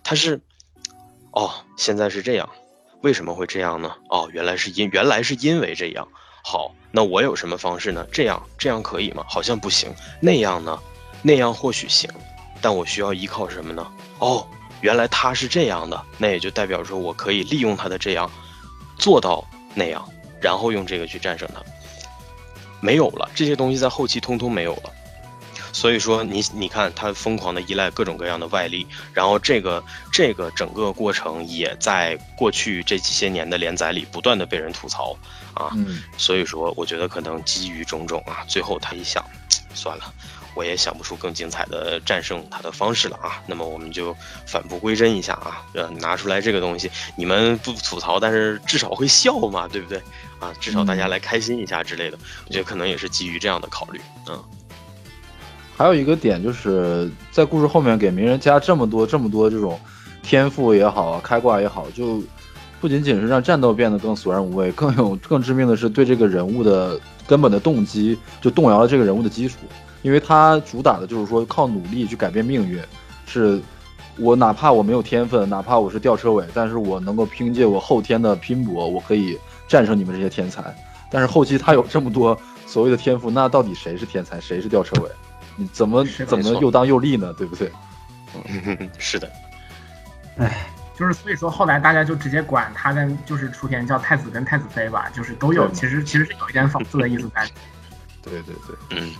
[0.04, 0.39] 他是，
[1.32, 2.50] 哦，现在是这样，
[3.02, 3.93] 为什么会这样呢？
[4.10, 6.08] 哦，原来是因原来是因为这样。
[6.43, 8.08] 好，那我有什么方式呢？
[8.12, 9.26] 这样这样可以吗？
[9.28, 9.93] 好像不行。
[10.21, 10.80] 那样呢？
[11.21, 12.10] 那样或许行，
[12.62, 13.86] 但我需要依靠什么呢？
[14.19, 14.47] 哦，
[14.80, 18.32] 原来他是这样的，那也就代表说我可以利用他的这样，
[19.01, 20.07] 做到那样，
[20.39, 21.61] 然后用这个去战胜它。
[22.79, 24.93] 没有了这些东西，在后期通通没有了。
[25.73, 35.17] 所以说，你你看他疯狂的依赖各种各样的外力，然后这个这个整个过程也在过去这几些年的连载里不断的被人吐槽
[35.53, 35.71] 啊。
[36.17, 39.23] 所以说，我觉得可能基于种种啊，最后他一想，
[39.73, 40.13] 算了，
[40.53, 43.41] 我也想不出更精彩的战胜他的方式了啊。
[43.47, 50.01] 那么我们就返璞归真一下啊，呃，拿出来这个东西，你们不吐槽，但是至少会笑嘛，对不对？
[50.39, 54.43] 啊，至少大家来开心一下之类的，我觉得可能也是基于这样的考虑，嗯。
[55.77, 59.79] 还有一个点就是在故事后面给鸣人加这么多这么多这种
[60.21, 62.21] 天赋也好，开挂也好，就
[62.79, 69.57] 不仅仅是让战斗变得更索然无味，更有更致命的是对这个人物的根本的动机就动摇了这个人物的基础，
[70.01, 72.81] 因为他主打的就是说靠努力去改变命运，
[73.25, 73.61] 是
[74.17, 79.37] 我哪怕我没有天分，哪怕我是吊车尾，但是我能够凭借我后天的拼搏，我可以
[79.67, 80.63] 战胜你们这些天才。
[81.09, 85.09] 但是后期他有这么多所谓的天赋，那到底谁是天才，谁是吊车尾？
[85.55, 87.33] 你怎么怎么又当又立呢？
[87.37, 87.71] 对不对？
[88.97, 89.29] 是的。
[90.37, 97.45] 哎，就是所以说后来大家就直接管他跟就是雏田叫太子跟太子妃吧，就是都有，其实其实是有一点讽刺的意思在。
[98.23, 99.13] 对对对，嗯。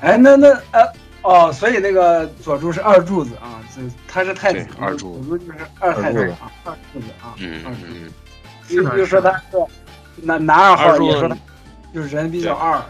[0.00, 8.10] 哎，那那呃哦，所以那个佐助是二柱子啊，这他是太子，二柱佐助就是二太子啊，二柱子啊，嗯嗯。
[8.68, 9.56] 又又说他是
[10.16, 11.36] 男男二号，也说他
[11.92, 12.82] 就是人比较二。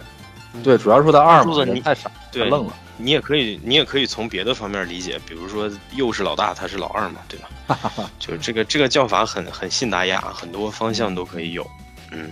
[0.62, 2.72] 对，主要说他二嘛，你太傻，太愣了。
[2.96, 8.10] 你也可以，你也可以从别的方面理解，比如说又是老大，他是老二嘛，对吧？
[8.18, 11.64] 就是这个这个叫法很很信达雅，很多方向都可以有，
[12.10, 12.30] 嗯。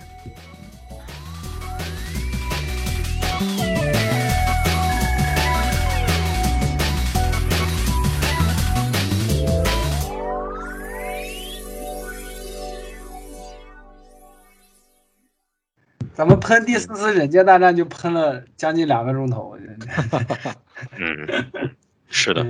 [16.16, 20.56] 咱们喷第四次忍界大战就喷了将近两个钟头，我觉得。
[20.96, 21.68] 嗯，
[22.08, 22.42] 是的。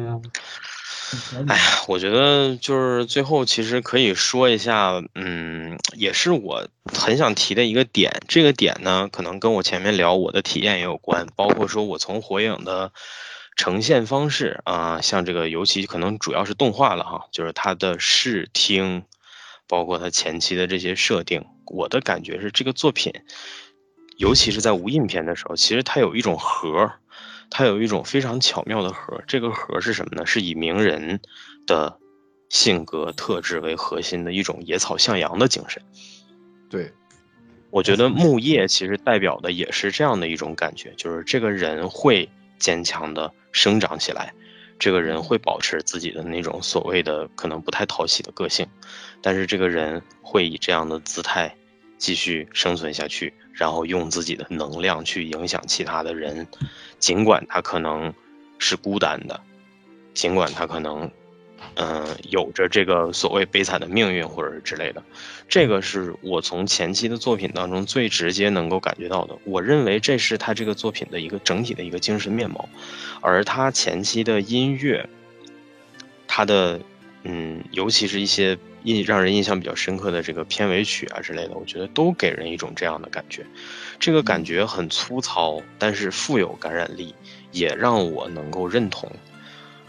[1.49, 8.23] 哎呀，我觉得就是最后其实可以说一下，嗯，也是我很想提的一个点。
[8.29, 12.93] 这个点呢，可能跟我前面聊我的体验也有关，包括说我从火影的
[13.57, 19.03] 呈现方式啊，像这个尤其可能主要是动画了哈，就是它的视听，
[19.67, 21.45] 包括它前期的这些设定。
[21.67, 23.13] 我的感觉是，这个作品，
[24.17, 26.93] 尤其是在无印篇的时候，其实它有一种核，
[27.51, 29.23] 它有一种非常巧妙的核。
[29.27, 30.27] 这个核是什么呢？
[30.27, 31.21] 是以名人
[31.67, 31.99] 的
[32.49, 35.83] 性格特质为核心的一种野草向阳的精神。
[36.71, 36.93] 对，
[37.71, 44.33] 我觉得木叶其实代表的也是这样的一种感觉，就是这个人会坚强的生长起来，
[44.79, 48.67] 这个人会保持自己的那种所谓的可能不太讨喜的个性。
[49.23, 51.57] 但是这个人会以这样的姿态
[51.99, 56.47] 继续生存下去，然后用自己的能量去影响其他的人，
[56.99, 58.13] 尽管他可能
[58.59, 59.41] 是孤单的，
[60.13, 61.11] 尽管他可能
[61.75, 65.03] 嗯，有着这个所谓悲惨的命运或者之类的，
[65.49, 69.37] 这个是我从前期的作品当中最直接能够感觉到的。
[69.45, 72.69] 我认为这是他这个作品的一个整体的一个精神面貌，
[73.21, 75.09] 而他前期的音乐，
[76.27, 76.81] 他的
[77.25, 83.45] 嗯，尤其是一些印让人印象比较深刻的这个片尾曲啊之类的，我觉得都给人一种这样的感觉。
[83.99, 87.15] 这个感觉很粗糙，但是富有感染力，
[87.51, 89.11] 也让我能够认同。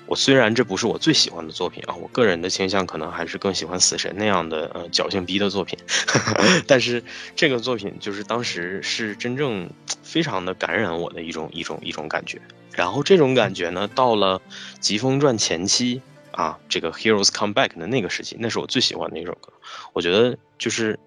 [0.08, 5.78] 我虽然这不是我最喜欢的作品啊，我个人的倾向可能还是更喜欢死神那样的呃侥幸逼的作品，
[6.66, 7.04] 但是
[7.36, 9.70] 这个作品就是当时是真正
[10.02, 12.42] 非常的感染我的一种一种一种感觉。
[12.74, 14.40] 然后这种感觉呢，到了
[14.80, 19.52] 《疾风传》前期啊，这个 Heroes Come Back 的那个时期，那是我最喜欢的一首歌。
[19.94, 21.00] 我觉得就是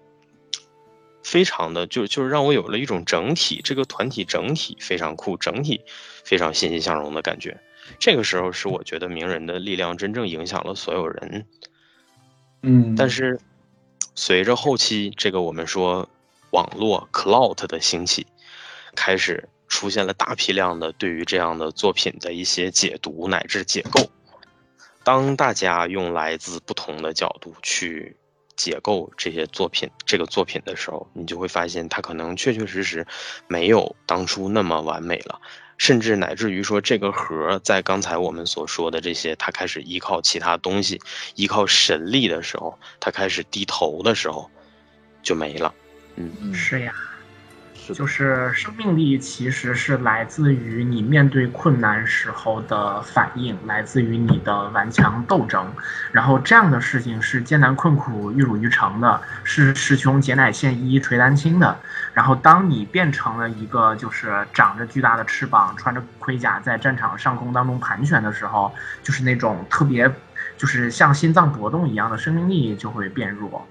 [1.23, 5.81] 非常的就就是让我有了一种整体这个团体整体非常酷，整体
[6.23, 7.59] 非常欣欣向荣的感觉。
[7.99, 11.45] 这个时候是我觉得名人的力量真正影响了所有人，
[12.63, 13.39] 嗯，但是
[14.15, 16.09] 随着后期这个我们说
[16.51, 18.25] 网络 cloud 的兴起，
[18.95, 24.09] 开始出现了大批量的对于这样的作品的一些解读乃至解构。
[25.03, 28.15] 当大家用来自不同的角度去
[28.55, 33.07] 解构这些作品，这个作品的时候，你就会发现它可能确确实实
[33.47, 35.41] 没有当初那么完美了。
[35.81, 41.01] 甚至乃至于说，这个核在刚才我们所说的这些，他开始依靠其他东西，
[41.33, 44.47] 依靠神力的时候，他开始低头的时候，
[45.23, 45.73] 就没了。
[46.17, 46.93] 嗯，是呀。
[47.93, 55.65] 就是生命力其实是来自于你面对困难时候的反应，来自于你的顽强斗争。
[56.11, 61.77] 然后这样的事情是艰难困苦玉汝于成的，是师穷节乃现，一一垂丹青的。
[62.13, 68.71] 然后当你变成了一个就是长着巨大的翅膀，穿着盔甲在战场上空当中盘旋的时候，
[69.03, 70.09] 就是那种特别
[70.57, 73.67] 就是像心脏搏动一样的生命力就会变弱。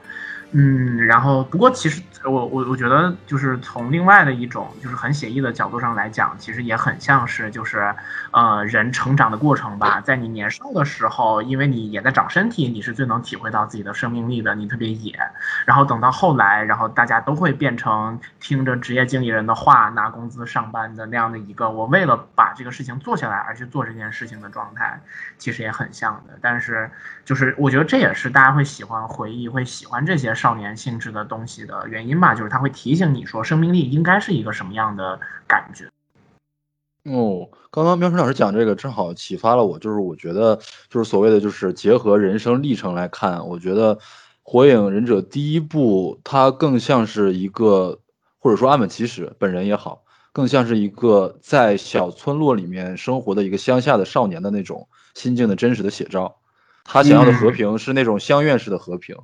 [0.53, 7.95] 嗯，然后不过其实我我我觉得就是从另外的一种就是很写意的角度上来讲，其实也很像是就是，
[8.33, 10.01] 呃，人成长的过程吧。
[10.01, 15.19] 在你年少的时候，因为你也在长身体，你是最能体会到自己的生命力的，你特别野。
[15.67, 25.01] 然后等到后来，然后大家都会变成听着职业经理人的话拿工资上班的那样的一个，我为了把这个事情做下来而去做这件事情的状态，
[25.39, 26.39] 其实也很像的。
[26.41, 26.91] 但是
[27.25, 30.35] 就是我觉得这也是大家会喜欢回忆，会喜欢这些。
[30.41, 35.91] 少年性质的东西的原因吧，就是他会提醒你说，生命力应该是一个什么样的感觉。
[37.05, 43.97] 哦，刚刚苗春老师讲这个，正好启发了我，就是我觉得，就是所谓的，就是结合人生历程来看，我觉得
[44.43, 48.01] 《火影忍者》第一部，它更像是一个，
[48.39, 56.37] 或者说岸本齐史本人也好，更像是一个在小村落里面生活的一个乡下的少年的那种心境的真实的写照。
[56.85, 59.17] 他想要的和平是那种乡愿式的和平。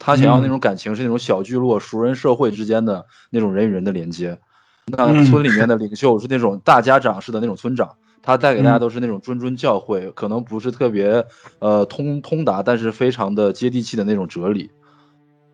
[0.00, 4.36] 他想要那种感情是那种小聚落、熟人社会之间的那种人与人的连接。
[4.86, 11.24] 那村里面的 领袖是那种大家长式的那种村长，他带给大家都是那种谆谆教诲，可能不是特别
[11.58, 14.70] 呃通通达，但是非常的接地气的那种哲理。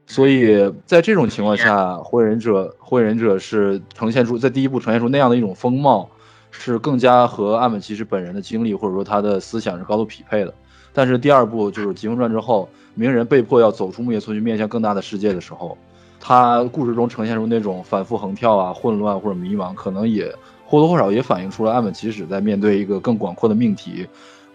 [0.06, 6.09] 所以在这种情况下，火影忍者火影忍者是呈现出在第一部呈现出那样的一种风貌，
[6.52, 10.54] 是更加和岸本齐史本人的经历或者说他的思想是高度匹配的。
[10.92, 15.78] 但是第二部就是《疾风传》之后，鸣人被迫要走出木叶村去面向更大的世界的时候，
[16.18, 24.06] 他故事中呈现出那种反复横跳啊、混乱或者迷茫，可能也或多或少也反映出了岸本齐史在面对一个更广阔的命题、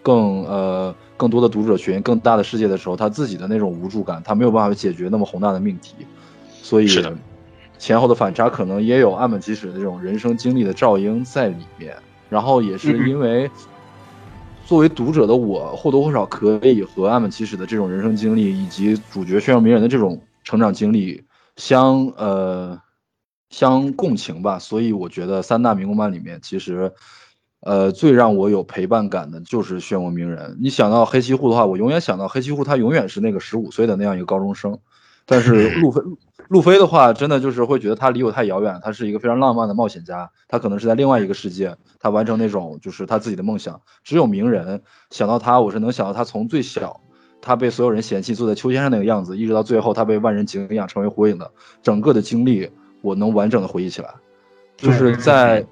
[0.02, 5.94] 更呃更多的读者群、更大的世界的时候，他自己的那种无助感，他没有办法解决那么宏大的命题，
[6.62, 6.88] 所以
[7.78, 11.96] 前后的反差可能也有岸本齐史的这种人生经历的照应在里面，
[12.28, 13.50] 然后也是因为。
[14.72, 21.26] 作为读者的我，或多或少可以和岸本齐史的这种人生经历，以及主角炫耀鸣人的这种成长经历
[21.58, 22.82] 相呃
[23.50, 24.60] 相共情吧。
[24.60, 26.94] 所以我觉得三大民工漫里面，其实
[27.60, 30.58] 呃最让我有陪伴感的就是漩涡鸣人。
[30.62, 34.80] 你想到黑崎护的话，我永远想到黑崎护，他永远是那个十五岁的那样一个高中生。
[35.32, 36.02] 但是 路飞
[36.50, 38.78] 路飞的话，真的就是会觉得他离我太遥远。
[38.84, 43.80] 他是一个非常浪漫的冒险家，他可能是在另外一个世界，他完成那种就是他自己的梦想。
[44.04, 47.00] 只有鸣人想到他，我是能想到他从最小，
[47.42, 51.50] 他被所有人嫌弃坐在秋千上那个样子，一直到最后他被万人敬仰成为火影的
[51.82, 52.70] 整个的经历，
[53.02, 54.10] 我能完整的回忆起来，
[54.76, 55.64] 就是在。《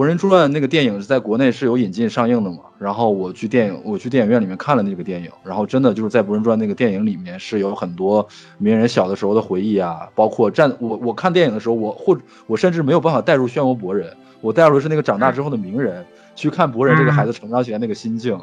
[0.00, 2.60] 博人传》那个电影是在国内是有引进上映的嘛？
[2.78, 8.26] 然后我去电影，我去电影院里面看了那个电影，然后真的就是在《博人传》那个电影里面是有很多
[8.56, 16.02] 鸣人小的时候的回忆啊，包括站我我看电影的时候，我或我甚至没有办法带入漩涡博人，我带入的是那个长大之后的鸣人
[16.34, 18.40] 去看博人这个孩子成长起来那个心境，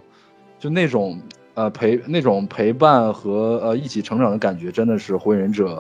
[0.60, 1.20] 就那种
[1.56, 5.78] 呃陪那种陪伴和呃一起成长的感觉，真的是《火影忍者》，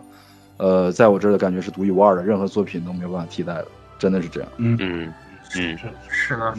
[0.57, 3.67] 呃，在我这儿的感觉是独一无二的，任何作品都没有办法替代的，
[3.99, 4.49] 真的是这样。
[4.57, 5.13] 嗯嗯
[5.55, 5.77] 嗯，
[6.09, 6.53] 是的。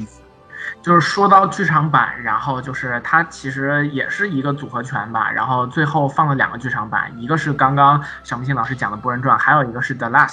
[0.83, 10.29] 就是说到剧场版，然后就是它其实也是一个组合拳吧，然后最后放了两个剧场版，一个是刚刚小明星老师讲的《博人传》，还有一个是《The Last》，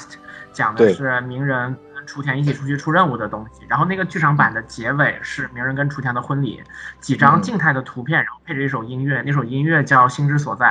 [0.51, 1.77] 讲的是鸣人。
[2.05, 6.63] 雏田一起出去出任务的东西，然后那个剧场版的结尾是鸣人跟雏田的婚礼，
[6.99, 10.65] 几张静态的图片，然后配着一首音乐，那首音乐叫《心之所在》。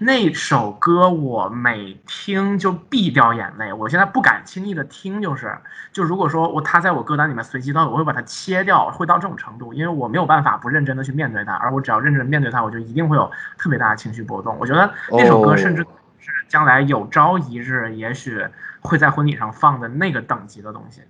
[0.00, 5.56] 那首歌我每听就必掉眼泪，我现在不敢轻易的听，就是
[5.92, 14.56] 就如果说我他在我歌单里面随机到，我会把它切掉，会到这种程度，因为我没有办法不认真的去面对它，而我只要认真面对它，我就一定会有特别大的情绪波动。
[14.58, 15.82] 我觉得那首歌甚至
[16.18, 18.46] 是将来有朝一日，也许。
[18.86, 21.02] 会在婚礼上放的那个等级的东西。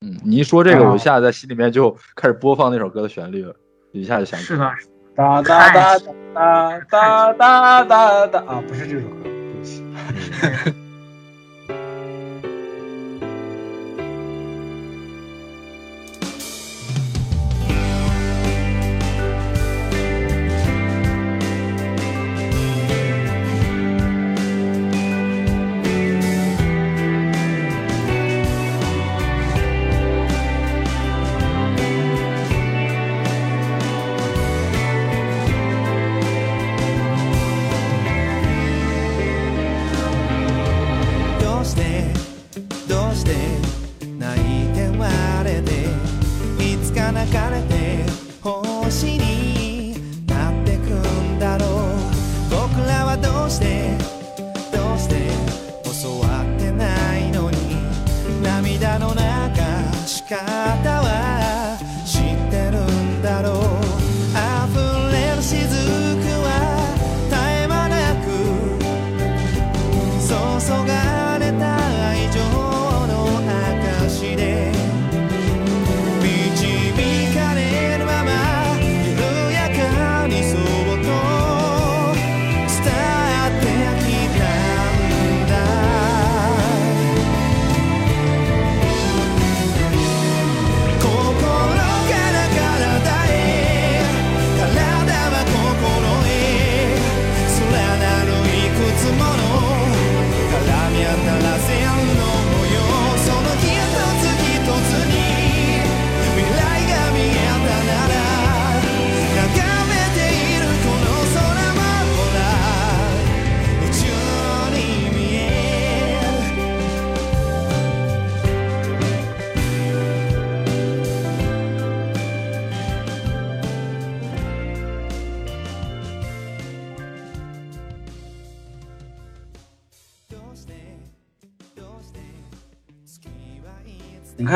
[0.00, 3.54] 嗯，你一说这个，我一下在心里面就开始播放那首歌的旋律了，
[3.92, 4.46] 一下就想起。
[4.46, 4.70] 是的，
[5.16, 5.98] 哒哒哒
[6.34, 9.84] 哒哒哒哒哒啊，不是这首歌，对不起。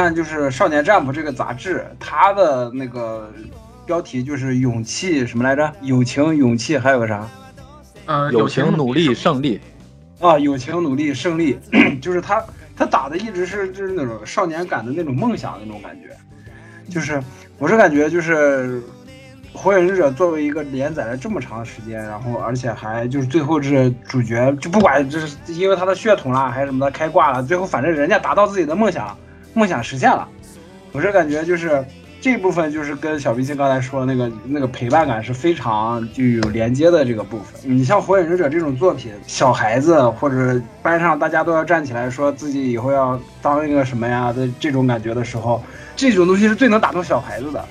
[0.02, 3.30] 看，就是《少年战部》这个杂志，它的那个
[3.86, 5.72] 标题就是“勇气”什么来着？
[5.82, 7.28] 友情、勇气，还有个啥？
[8.06, 9.60] 呃，友情、努力、胜利。
[10.18, 11.56] 啊，友情、努力、胜利，
[12.00, 12.44] 就是他，
[12.76, 16.08] 他打的一直是就是那种少年感的那种梦想那种感觉。
[16.90, 17.22] 就是
[17.58, 18.80] 我是感觉，就是
[19.52, 29.16] 《火影忍者》作为一个连载了这么长时间，然后而且还就是最后是主角，就不管这是因为他的血统啦，还是什么的开挂了，最后反正人家达到自己的梦想。
[29.54, 30.26] 梦想实现了，
[30.92, 31.84] 我是感觉就是
[32.20, 37.60] 这部分就是跟小明星刚才说的那个那个陪伴感是非常就有连接的这个部分。
[37.62, 45.62] 你像《火影忍者》这种作品，小孩子或者班上大家都要站起来说自己以后要当一个什么呀的这种感觉的时候，
[45.94, 47.64] 这种东西是最能打动小孩子的。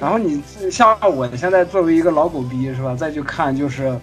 [0.00, 3.96] 然后你像我现在作为一个老狗逼是吧，再去看就是，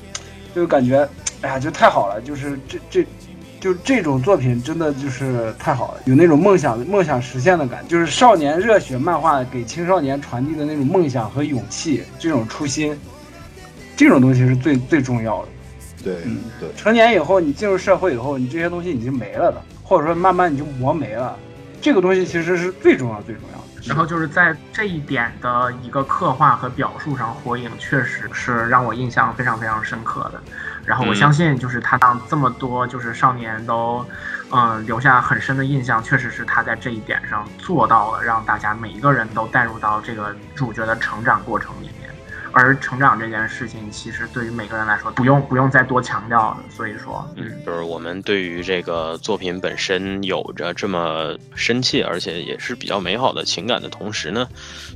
[0.55, 1.05] 就感觉
[1.41, 3.05] 哎呀就太好了，就是这这。
[3.59, 12.97] 就这种作品真的就是太好了，有那种梦想梦想实现的感觉，就是少年热血漫画给青少年传递的那种梦想和勇气，这种初心，
[13.97, 15.49] 这种东西是最最重要的。
[16.01, 16.69] 对，嗯，对。
[16.77, 21.37] 成年以后，你进入社会以后，你这些东西已经没了的，或者说慢慢你就磨没了，
[21.81, 23.63] 这个东西其实是最重要最重要的。
[23.85, 30.41] 然后就是在这一点的一个刻画和表述上，火影确实是让我印象非常非常深刻的。
[30.89, 34.03] 然后我相信，就是他让这么多就是少年都，
[34.49, 41.98] 嗯，留下很深的印象，确实是他在这一点上做到了，让大家每一个人都带入到这个主角的成长过程里面。
[42.51, 46.57] 而成长这件事情，其实对于每个人来说，不用不用再多强调了。
[46.69, 54.47] 所以说，嗯，就是我们对于这个作品本身有着这么深切，而且也是比较美好的情感的同时呢，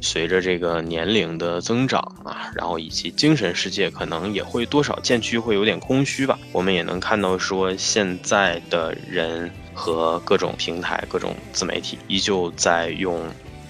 [0.01, 6.37] 随着这个年龄的增长啊，然后以及精神世界可能也会多少渐趋，会有点空虚吧。
[6.51, 13.21] 我们也能看到说，现在的人和各种平台、各种自媒体依旧在用。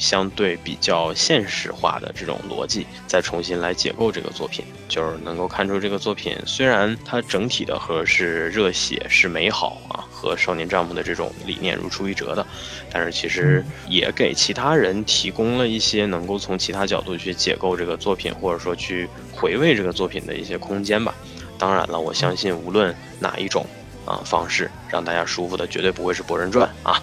[0.04, 12.46] 相对比较现实化的这种逻辑，再重新来解构这个作品，就是能够看出这个作品虽然它整体的和是热血是美好啊，和少年丈夫的这种理念如出一辙的，
[12.92, 21.16] 但是其实也给其他人提供了一些能够从其他角度去解构这个作品，或者说去回味这个作品的一些空间吧。
[21.58, 23.66] 当然了，我相信无论哪一种
[24.06, 27.02] 啊方式让大家舒服的，绝对不会是《博人传》啊。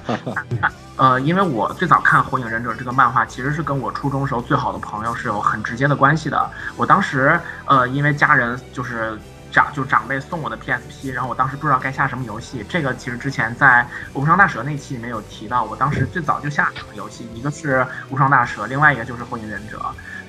[0.96, 6.50] 呃，因为我最早看《火影忍者》这个漫画，其实是跟我初中时候最好的朋友是有很直接的关系的。
[6.78, 9.18] 我当时，呃，因为家人就是
[9.52, 12.64] 长就长辈送我的 PSP，然后我当时不知道该下什么游戏。
[12.66, 13.86] 这个其实之前在
[14.18, 17.76] 《无双大蛇》那期里面有提到，我当时最早就下两个游戏，一个是
[18.08, 19.78] 《无双大蛇》，另外一个就是《火影忍者》。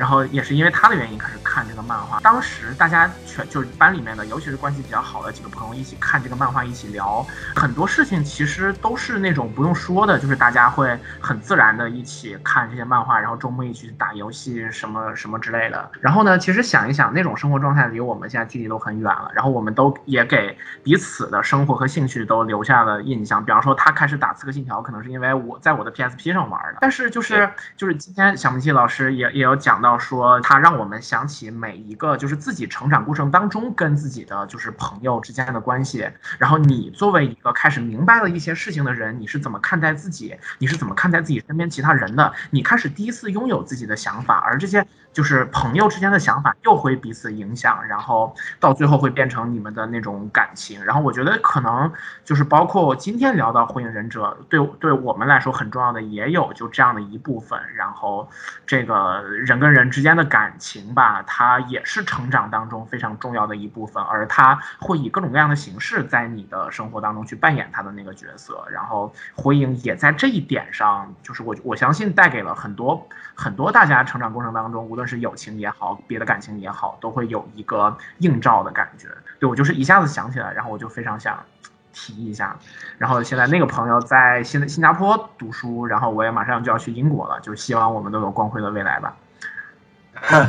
[0.02, 2.20] 然后也是因为他的原因开始看这个漫画。
[2.22, 7.24] 当时大家全就是班里面的，尤其是关系比较好的几个朋友一起看这个漫画，一起聊
[7.56, 15.92] 很多事情，其实都是那种不用说的，就是大家会很自然的一起看这些漫画，然后周末一起打游戏什么什么之类的。
[16.00, 19.32] 然后呢，其实想一想，那种生活状态离我们现在距离都很远了。
[19.36, 23.46] 然后我们都也给彼此的生活和兴趣都留下了印象。
[23.46, 26.80] 比方说，他开始打刺客信条，可能是因为我在我的 PSP 上玩的。
[26.82, 27.48] 但是就是
[27.78, 29.91] 就是今天小明气老师也也有讲到。
[29.98, 40.36] 说他让我们想起每一个就是自己成长过程当中跟自己的就是朋友之间的关系，然后你作为一个开始明白了一些事情的人，你是怎么看待自己？
[40.60, 42.34] 你是怎么看待自己身边其他人的？
[42.50, 44.86] 你开始第一次拥有自己的想法，而这些。
[45.14, 50.82] 就是朋友之间的想法又会彼此影响，然后到最后会变成你们的那种感情。
[50.86, 51.92] 然后我觉得可能
[52.24, 57.60] 就是包括今天聊到《火影忍者》，对对我们来说很重要的也有就这样的一部分。
[57.76, 58.30] 然后
[58.66, 68.66] 这个人跟人之间的感情吧，它也是成长当中非常重要的一部分，而它会以各种各样的形式在你的生活当中去扮演他的那个角色。
[68.72, 73.06] 然后火影也在这一点上，就是我我相信带给了很多
[73.36, 75.01] 很多大家成长过程当中，无论。
[75.02, 79.08] 论是友情也好，别的感情也好，都会有一个映照的感觉。
[79.40, 81.44] 对我就是一下子想起来，然后我就非常想
[81.92, 82.56] 提一下。
[83.00, 89.18] 然后现在那个朋友在新新加坡读书，然后我也马上就要去英国了，就希望我们都有光辉的未来吧。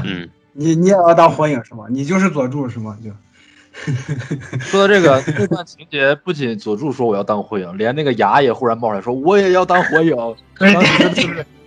[0.04, 1.86] 嗯，你你也要当火影是吗？
[1.88, 2.98] 你就是佐助是吗？
[3.02, 3.10] 就
[4.60, 10.14] 说到这个这段情节，不仅佐助说我要当火影，连那个牙也忽然冒出来说我也要当火影。
[10.58, 10.74] 对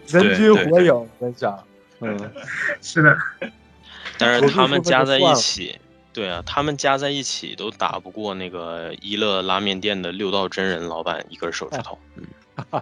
[0.08, 1.58] 人均火影，我跟你讲。
[2.06, 2.32] 嗯，
[2.82, 3.18] 是的，
[4.18, 5.80] 但是他们加在一起，
[6.14, 11.98] 对啊，他们加在一起都打不过那个一乐拉面店的六道真人老板一根手指头。
[12.72, 12.82] 嗯，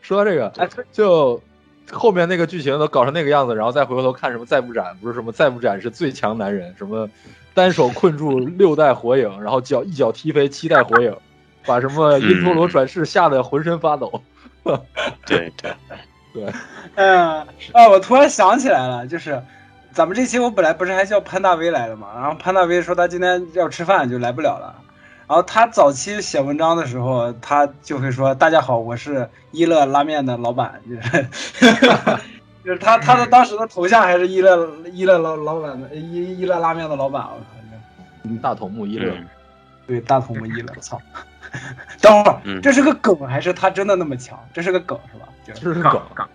[0.00, 0.50] 说到这个，
[0.92, 1.42] 就
[1.90, 7.08] 后面那个剧情都搞成那个样子，然后再回过头看什么再不斩，不是什么再不斩是最强男人，什么
[7.52, 11.14] 单手困住六代火影，然后脚一脚踢飞七代火影，
[11.66, 14.22] 把什么因陀罗转世吓得浑身发抖。
[15.26, 15.72] 对 对。
[16.32, 16.46] 对，
[16.96, 17.40] 嗯
[17.72, 19.42] 啊，我突然想起来了，就是
[19.92, 24.74] 咱们这期我本来不是还叫潘大威来的嘛，然后潘大威说他今天要吃饭就来不了了，
[25.26, 31.26] 然后他早期写文章的时候，他就会说大家好，我是一乐拉面的老板，就是，
[32.64, 37.38] 就是他他的当时的头像还是一乐一乐老老板的一一乐拉面的老板，我
[38.28, 39.12] 靠，大头目一乐，
[39.86, 41.00] 对，大头目一乐，我操。
[42.00, 44.38] 等会儿，这是个梗还是他真的那么强？
[44.52, 45.28] 这是个梗是吧？
[45.44, 46.26] 这是梗，梗，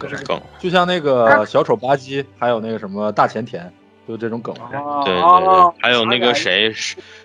[0.00, 0.42] 这是梗，梗。
[0.58, 3.70] 就像那个小丑吧唧，还有那个什么大前田，
[4.06, 4.54] 就这种梗。
[4.54, 6.72] 对对对，还有那个谁，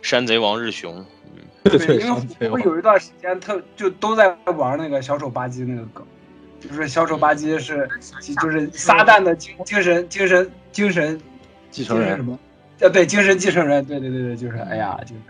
[0.01, 1.05] 山贼王日雄。
[1.63, 6.05] 对，因为我有一段时间特就都在玩那个小丑吧唧那个梗，
[6.59, 7.89] 就是小丑吧唧是
[8.41, 11.17] 就是撒旦的精精神精神精神
[11.71, 12.37] 继承人什么？
[12.81, 15.21] 呃，对，精神继承人，对对对对，就是哎呀，就是。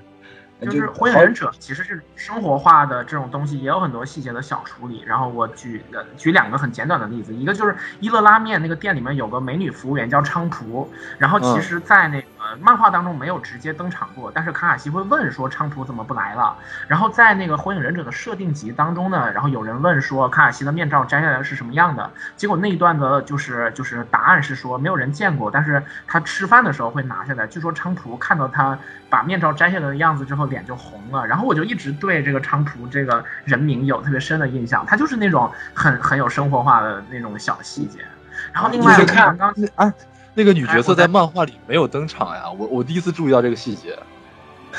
[0.65, 5.01] 就是火影忍者，其实是生活化的这种东西，也有很多细节的小处理。
[5.05, 16.55] 然后我举呃举两个很简短的例子，一个就是一乐拉面那个店里面有个美女服务员叫昌蒲，然后其实，在那个漫画当中没有直接登场过，但是卡卡西会问说昌蒲怎么不来了。
[16.87, 27.47] 然后在那个火影忍者的设定集当中呢，然后有人问说卡卡西的面罩摘下来是什么样的，结果那一段的就是就是答案是说没有人见过，但是他吃饭的时候会拿下来。
[27.47, 28.77] 据说昌蒲看到他
[29.09, 30.43] 把面罩摘下来的样子之后。
[30.53, 38.05] 脸就红了，然后我就一直对这个昌蒲这个人名有特别深的印象，他就是那种很很有生活化的那种小细节。
[38.51, 39.91] 然后另外，刚刚啊，
[40.33, 43.97] 那个女角色在漫画里没有登场呀，我我第一次注意到这个细节，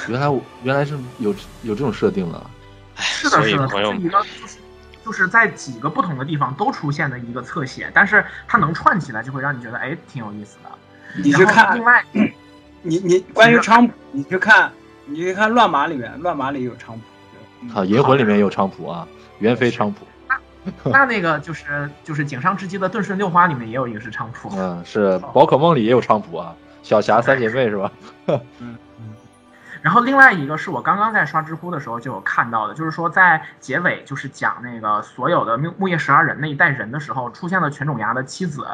[0.08, 2.42] 原来我原来是有有这种设定的。
[2.96, 4.58] 是的，是的，是一个就是
[5.04, 10.70] 就是在几个不同的地方都出现的一个侧写，但是它能串起来，就会让你觉得哎挺有意思的。
[11.22, 12.04] 你去看，另外，
[12.82, 14.72] 你你关于菖蒲，你去看，
[15.06, 19.06] 你去看乱马里面，乱马里有菖蒲，好，银魂里面有菖蒲啊，
[19.38, 20.06] 元妃菖蒲。
[20.84, 27.92] 那那个就是就是井上之基的顿顺六花里面也有一个是菖蒲，嗯，是宝可梦里也有菖蒲啊，小霞三姐妹是吧？
[28.58, 28.76] 嗯。
[29.82, 38.66] 然后另外一个是我刚刚在刷知乎的时候就有看到的，就是说在结尾就是讲那个所有的木木叶十二人那一代人的时候，出现了犬种牙的妻子，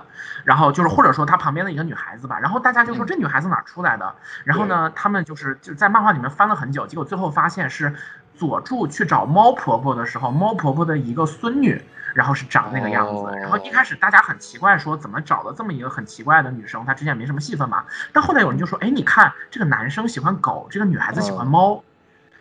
[0.44, 4.14] 然后就是或者说他旁边的一个女孩子吧，然后大家就说这女孩子哪出来的？
[4.44, 7.92] 然后呢，他们就是就在漫画里面翻了很久，结果最后发现是
[8.40, 11.80] 佐助去找猫婆婆的时候，猫婆婆的一个孙女。
[12.12, 17.84] 然后是长那个样子，然后一开始大家很奇怪，说怎么找了这么一个很奇怪的女生，她之前没什么戏份嘛。
[18.12, 21.80] 但后来有人就说，哎，你看这个男生喜欢狗，这个女孩子喜欢猫，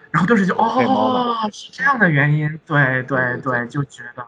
[0.10, 4.26] 然后顿时就哦，是这样的原因，对对对，就觉得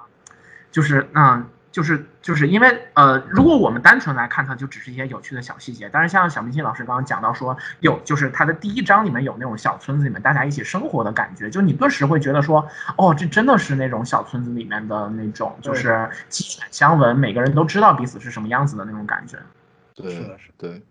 [0.71, 1.43] 就是嗯。
[1.71, 5.89] 就是就是因为呃，如果我们单纯来看它，就只是一些有趣的小细节。
[5.89, 12.67] 但是像小明星老师刚刚讲到说，有就是它的第一章里面有那种小村子里面大家一起生活的感觉，就你顿时会觉得说，
[12.97, 19.37] 哦，这真的是那种小村子里面的那种，就是鸡犬相闻，每个人都知道彼此是什么样子的那种感觉。
[19.95, 20.83] 对，是的，是对，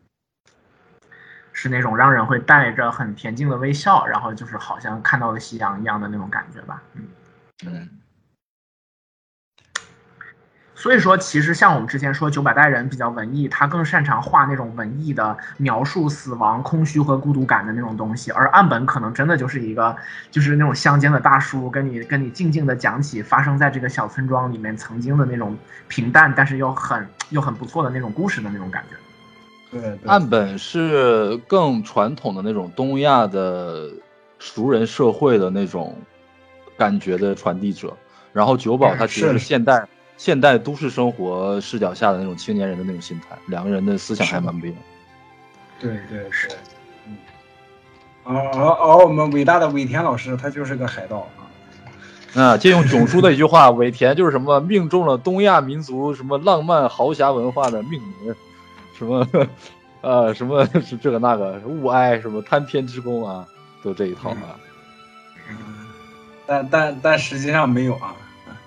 [1.52, 6.82] 是那种让人会带着很恬静的微笑，然后就是好像看到了夕阳一样的那种感觉吧。
[6.94, 7.08] 嗯
[7.66, 7.99] 嗯。
[10.80, 19.94] 所以说，其实像我们之前说九百代人比较文艺，他更擅长画那种文艺的描述死亡、空虚和孤独感的那种东西，而岸本可能真的就是一个，
[20.30, 25.54] 就是那种乡间的大叔，跟你跟你静静的讲起发生在这个小村庄里面曾经的那种
[25.86, 29.78] 平淡，但是又很又很不错的那种故事的那种感觉。
[29.78, 33.86] 对，岸本是更传统的那种东亚的
[34.38, 35.94] 熟人社会的那种
[36.78, 37.94] 感觉的传递者，
[38.32, 39.86] 然后九保他其实是现代。
[40.20, 44.78] 现代都市生活视角下的那种青年人的那种心态，两个人的思想还蛮不一样。
[45.78, 46.46] 对对是，
[47.06, 47.16] 嗯，
[48.24, 51.48] 而而而我们伟大的尾田老师，他就是个海盗啊！
[52.38, 58.36] 啊，借用囧叔的一句话，尾田就是什么命中了东亚民族什么浪漫豪侠文化的命门，
[58.98, 59.26] 什么
[60.02, 63.46] 呃什么是这个那个物哀什么贪天之功啊，
[63.82, 64.60] 都这一套啊。
[65.48, 65.56] 嗯，
[66.46, 68.14] 但但但实际上没有啊。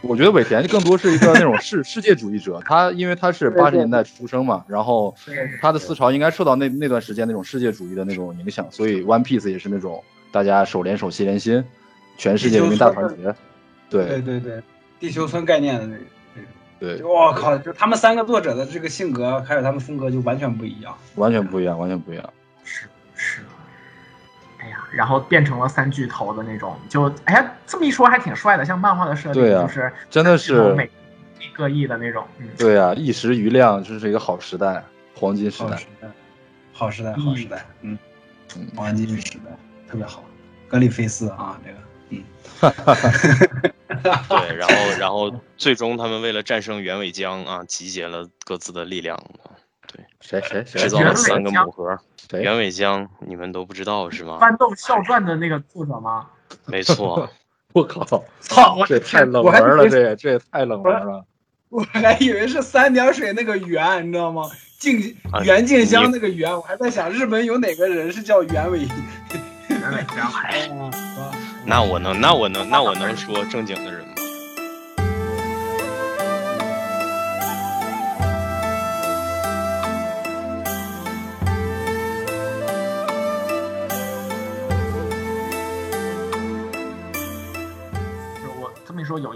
[0.04, 5.16] 我觉得尾田更多是一个那种世 世界主义者，他因为他是八十年代出生嘛，然后
[5.62, 11.64] 他的思潮应该受到那那段时间那种世界主义的那种影响，所以 One Piece 也是那种大家手连手心连心，
[12.18, 13.34] 全世界人民大团结。
[13.90, 14.64] 对对对对，
[15.00, 16.02] 地球村概念的那个。
[16.80, 22.30] 对，我靠，就他们三个作者的这个性格还有他们风格就完全不一样，完全不一样，完全不一样。
[24.94, 30.90] 然后变成了三巨头的那种，就哎呀，这么一说还挺帅的，像漫画的设定，就是真的是每
[31.54, 32.26] 各异的那种。
[32.58, 34.84] 对啊，一时余亮，就是一个好时代，
[35.16, 35.78] 黄金时代，
[36.72, 37.98] 好时代，好时代，嗯，
[38.76, 39.52] 黄金时代
[39.90, 40.24] 特别好。
[40.68, 41.78] 格里菲斯啊，这个，
[42.10, 42.24] 嗯，
[44.30, 49.22] 对，然后然后最终他们为了战胜袁伟江啊，集结了各自的力量。
[49.88, 52.00] 对，谁谁谁制造了三个母盒？
[52.32, 54.38] 袁伟江，你们都不知道是吗？
[54.40, 56.28] 翻斗笑传的那个作者吗？
[56.66, 57.30] 没错。
[57.74, 58.24] 我靠！
[58.40, 58.86] 操！
[58.86, 61.26] 这太冷门了，这也这也太冷门了。
[61.70, 64.44] 我还以为是三点水那个袁，你知道吗？
[64.78, 68.88] 静袁静香那个袁，我还在想日本有哪个人是叫袁伟？
[69.70, 70.32] 袁伟江。
[71.66, 74.14] 那我能，那我能，那我能说正经的人吗？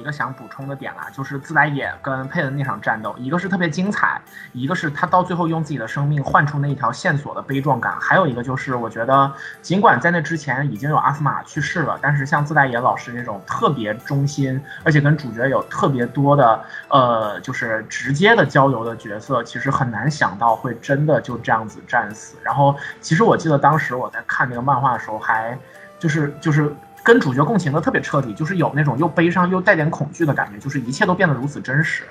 [0.08, 4.20] 个想补充的点啦，就是自来也跟佩恩那场战斗，一个是特别精彩，
[4.54, 9.32] 一个是他到最后用自己的生命换出那一条线索的悲壮感，还有一个就是我觉得，
[9.62, 22.38] 尽管在那之前已经有阿斯玛去世了，但是像自来也老师这种特别忠心，而且跟主角有特别多的呃，就是直接的交流的角色，其实很难想到会真的就这样子战死。
[22.42, 25.58] 然后，其实我记得当时我在看那个漫画的时候，还
[26.00, 26.74] 就是就是。
[27.08, 32.04] 跟主角共情的特别彻底，就是有那种又悲伤又带点恐惧的感觉，就是一切都变得如此真实。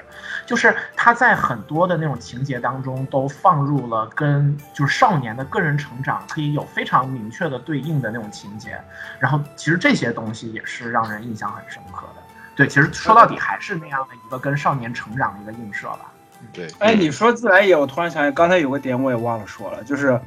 [0.47, 8.81] 就是他在很多的那种情节当中，都放入了跟就是少年的个人成长可以有非常明确的对应的那种情节。
[9.19, 12.23] 然后其实这些东西也是让人印象很深刻的。
[12.55, 16.11] 对，其实说到底还是那样的一个跟少年成长的一个映射吧。
[16.55, 20.19] 对，哎，你说自来也，我突然想起刚才有个点，我也忘了说了，就是。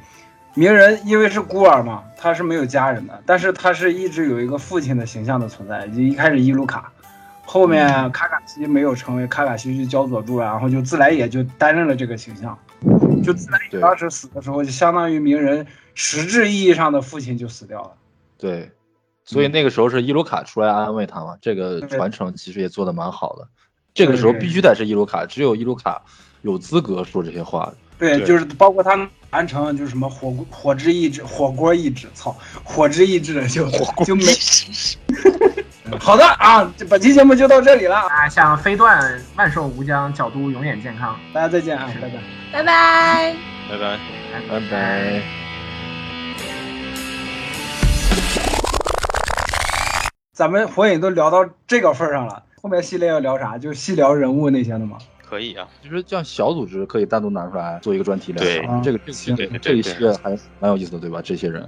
[0.54, 6.92] 鸣人因为是孤儿嘛他是没有家人的但是他是一直有一个父亲的形象的存在就一开始伊鲁卡
[7.44, 12.56] 后面卡卡西没有成为卡卡西去教佐助然后就自来也就担任了这个形象
[13.22, 17.92] 就自来也当时死的时候就相当于鸣人实质意义上的父亲就死掉了。
[18.38, 18.70] 对。
[19.24, 23.46] 所以那个时候是伊鲁卡出来安慰他嘛这个传承其实也做的蛮好的。
[23.94, 26.02] 这个时候必须得是伊鲁卡只有伊鲁卡
[26.42, 27.72] 有资格说这些话。
[28.00, 28.98] 对，就是包括他
[29.30, 32.34] 完成，就是什么火锅火之意志火锅意志，操
[32.64, 33.70] 火之意志就
[34.04, 34.24] 就没。
[36.00, 38.28] 好的啊，这本期节目就到这里了啊！
[38.28, 41.90] 向飞段万寿无疆，角都永远健康，大家再见啊！
[42.00, 43.98] 拜拜拜拜拜拜
[44.48, 45.22] 拜拜。
[50.32, 53.58] 咱们火影都聊到这个份上了，后面系列要聊啥？
[53.58, 54.96] 就细聊人物那些的吗？
[55.30, 55.66] 可以啊。
[55.80, 58.44] 其实像小组织可以单独拿出来做一个专题来
[58.82, 61.22] 这个这个这一系列还蛮有意思的对吧？
[61.22, 61.66] 这些人。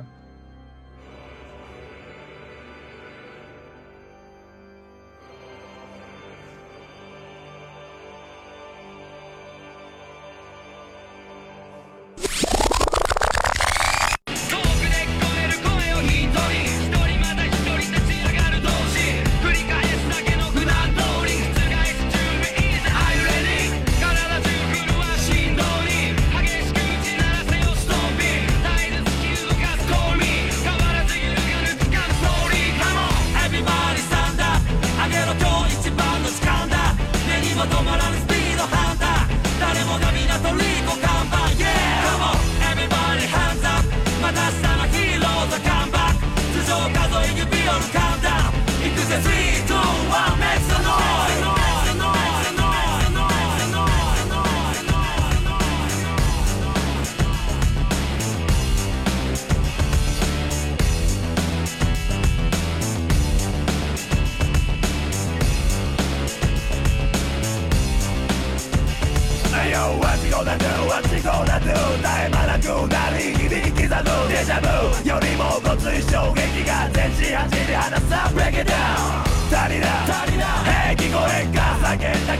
[78.64, 79.11] down.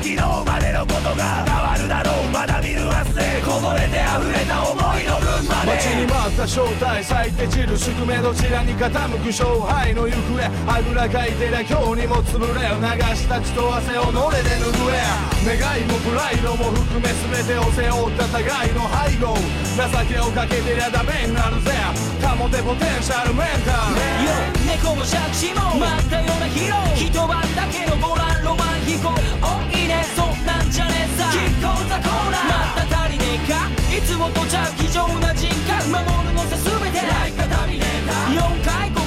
[0.03, 19.39] 昨日までのことが変わるだろうまだ見る明日へこぼれて溢れた思いの分まで待ちに待った正体咲いて散る宿命どちらに傾く勝敗の行方あぐらかいてりゃ今日にも潰れ流した血と汗をのれで拭え願いもプライドも含め全てを背負った互いの背後
[19.79, 21.71] 情けをかけてりゃダメになるぜ。
[22.23, 24.35] 保てポテンシャルメンタル、よ
[24.67, 26.11] 猫も借地も待っ。
[26.11, 29.72] たようなヒーロー一晩だけのボランロマン飛行
[30.73, 31.29] じゃねえさ。
[31.31, 33.69] キッコーザコーラまた足りねえか？
[33.95, 35.89] いつもとじゃ非常な人格。
[35.91, 36.99] 守るのさ全て。
[37.07, 38.15] ライカ足りねえか。
[38.33, 39.02] 4回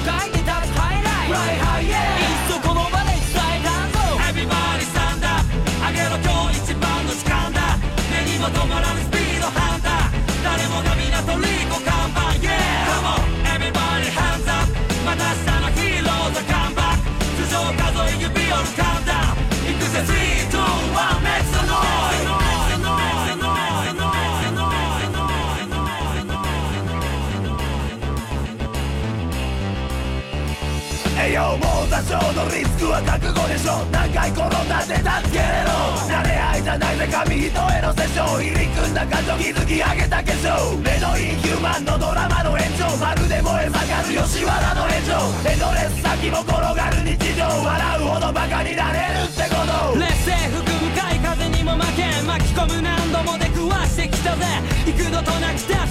[32.86, 35.74] くは覚悟でしょ何回転んだって助けれろ
[36.06, 45.18] 慣れ合いじゃないぜ紙一重のセッション入り組んだ感情築き上げた化粧目のインヒューマンのドラマの延長まるで燃え盛る吉原の炎上
[45.50, 54.46] エンドレス先も転がる日常笑うほどバカになれるってこと劣勢吹く向かい風にも負け巻き込む何度も出くわしてきたぜ。
[54.86, 55.85] 幾度となくた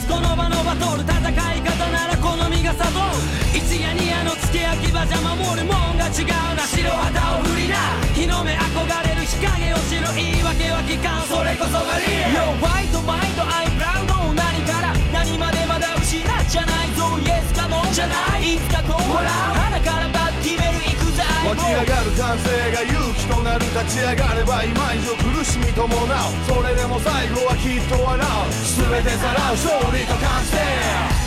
[5.07, 7.77] じゃ守るもんが違うな白旗を振りな。
[8.15, 11.29] 日の目憧れる日陰をしろ言い訳は聞かん。
[11.29, 12.41] それこそがリアル。
[12.41, 14.97] Yo ファイトマイトアイプラウド何から。
[15.13, 17.05] 何までまだ失っちゃないぞ。
[17.21, 18.57] イエスかもじゃない。
[18.57, 19.29] いつかこうほら。
[19.29, 21.21] 鼻からバッ決める行くぜ。
[21.45, 26.01] 湧き上がる歓声が勇気となる立ち上がれば今以上苦しみ伴う
[26.49, 28.49] それでも最後はきっと笑う。
[28.81, 30.65] 全てさらう勝利と感じて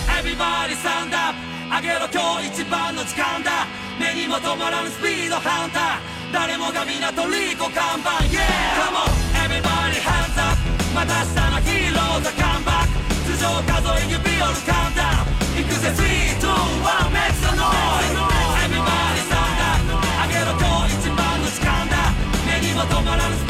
[0.09, 3.67] Everybody stand up 上げろ今日一番の時間だ。
[3.99, 6.31] 目にも止まらぬスピードハンター。
[6.31, 8.23] 誰もが皆とリコ看板。
[8.31, 8.39] Yeah!
[8.79, 9.11] Come on
[9.43, 10.55] everybody hands up
[10.95, 13.03] また明日のヒーローザカンバック。
[13.35, 15.59] 頭上数え指折るカウンター。
[15.59, 15.91] 行くぜ。
[15.91, 18.15] 321 make the noise
[18.63, 19.91] Everybody stand up
[20.23, 22.15] あげろ今日一番の時間だ。
[22.47, 23.46] 目にも止まらぬスピードハンター。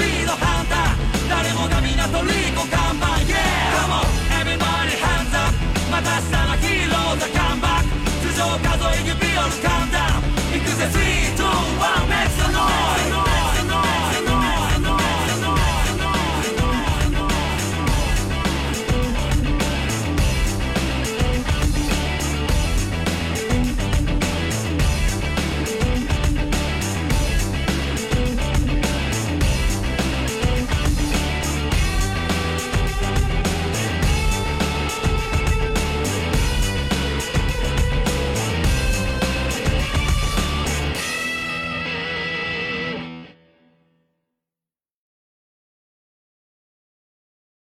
[9.06, 9.52] You be on
[9.92, 10.22] down.
[10.52, 11.77] Because the three, two,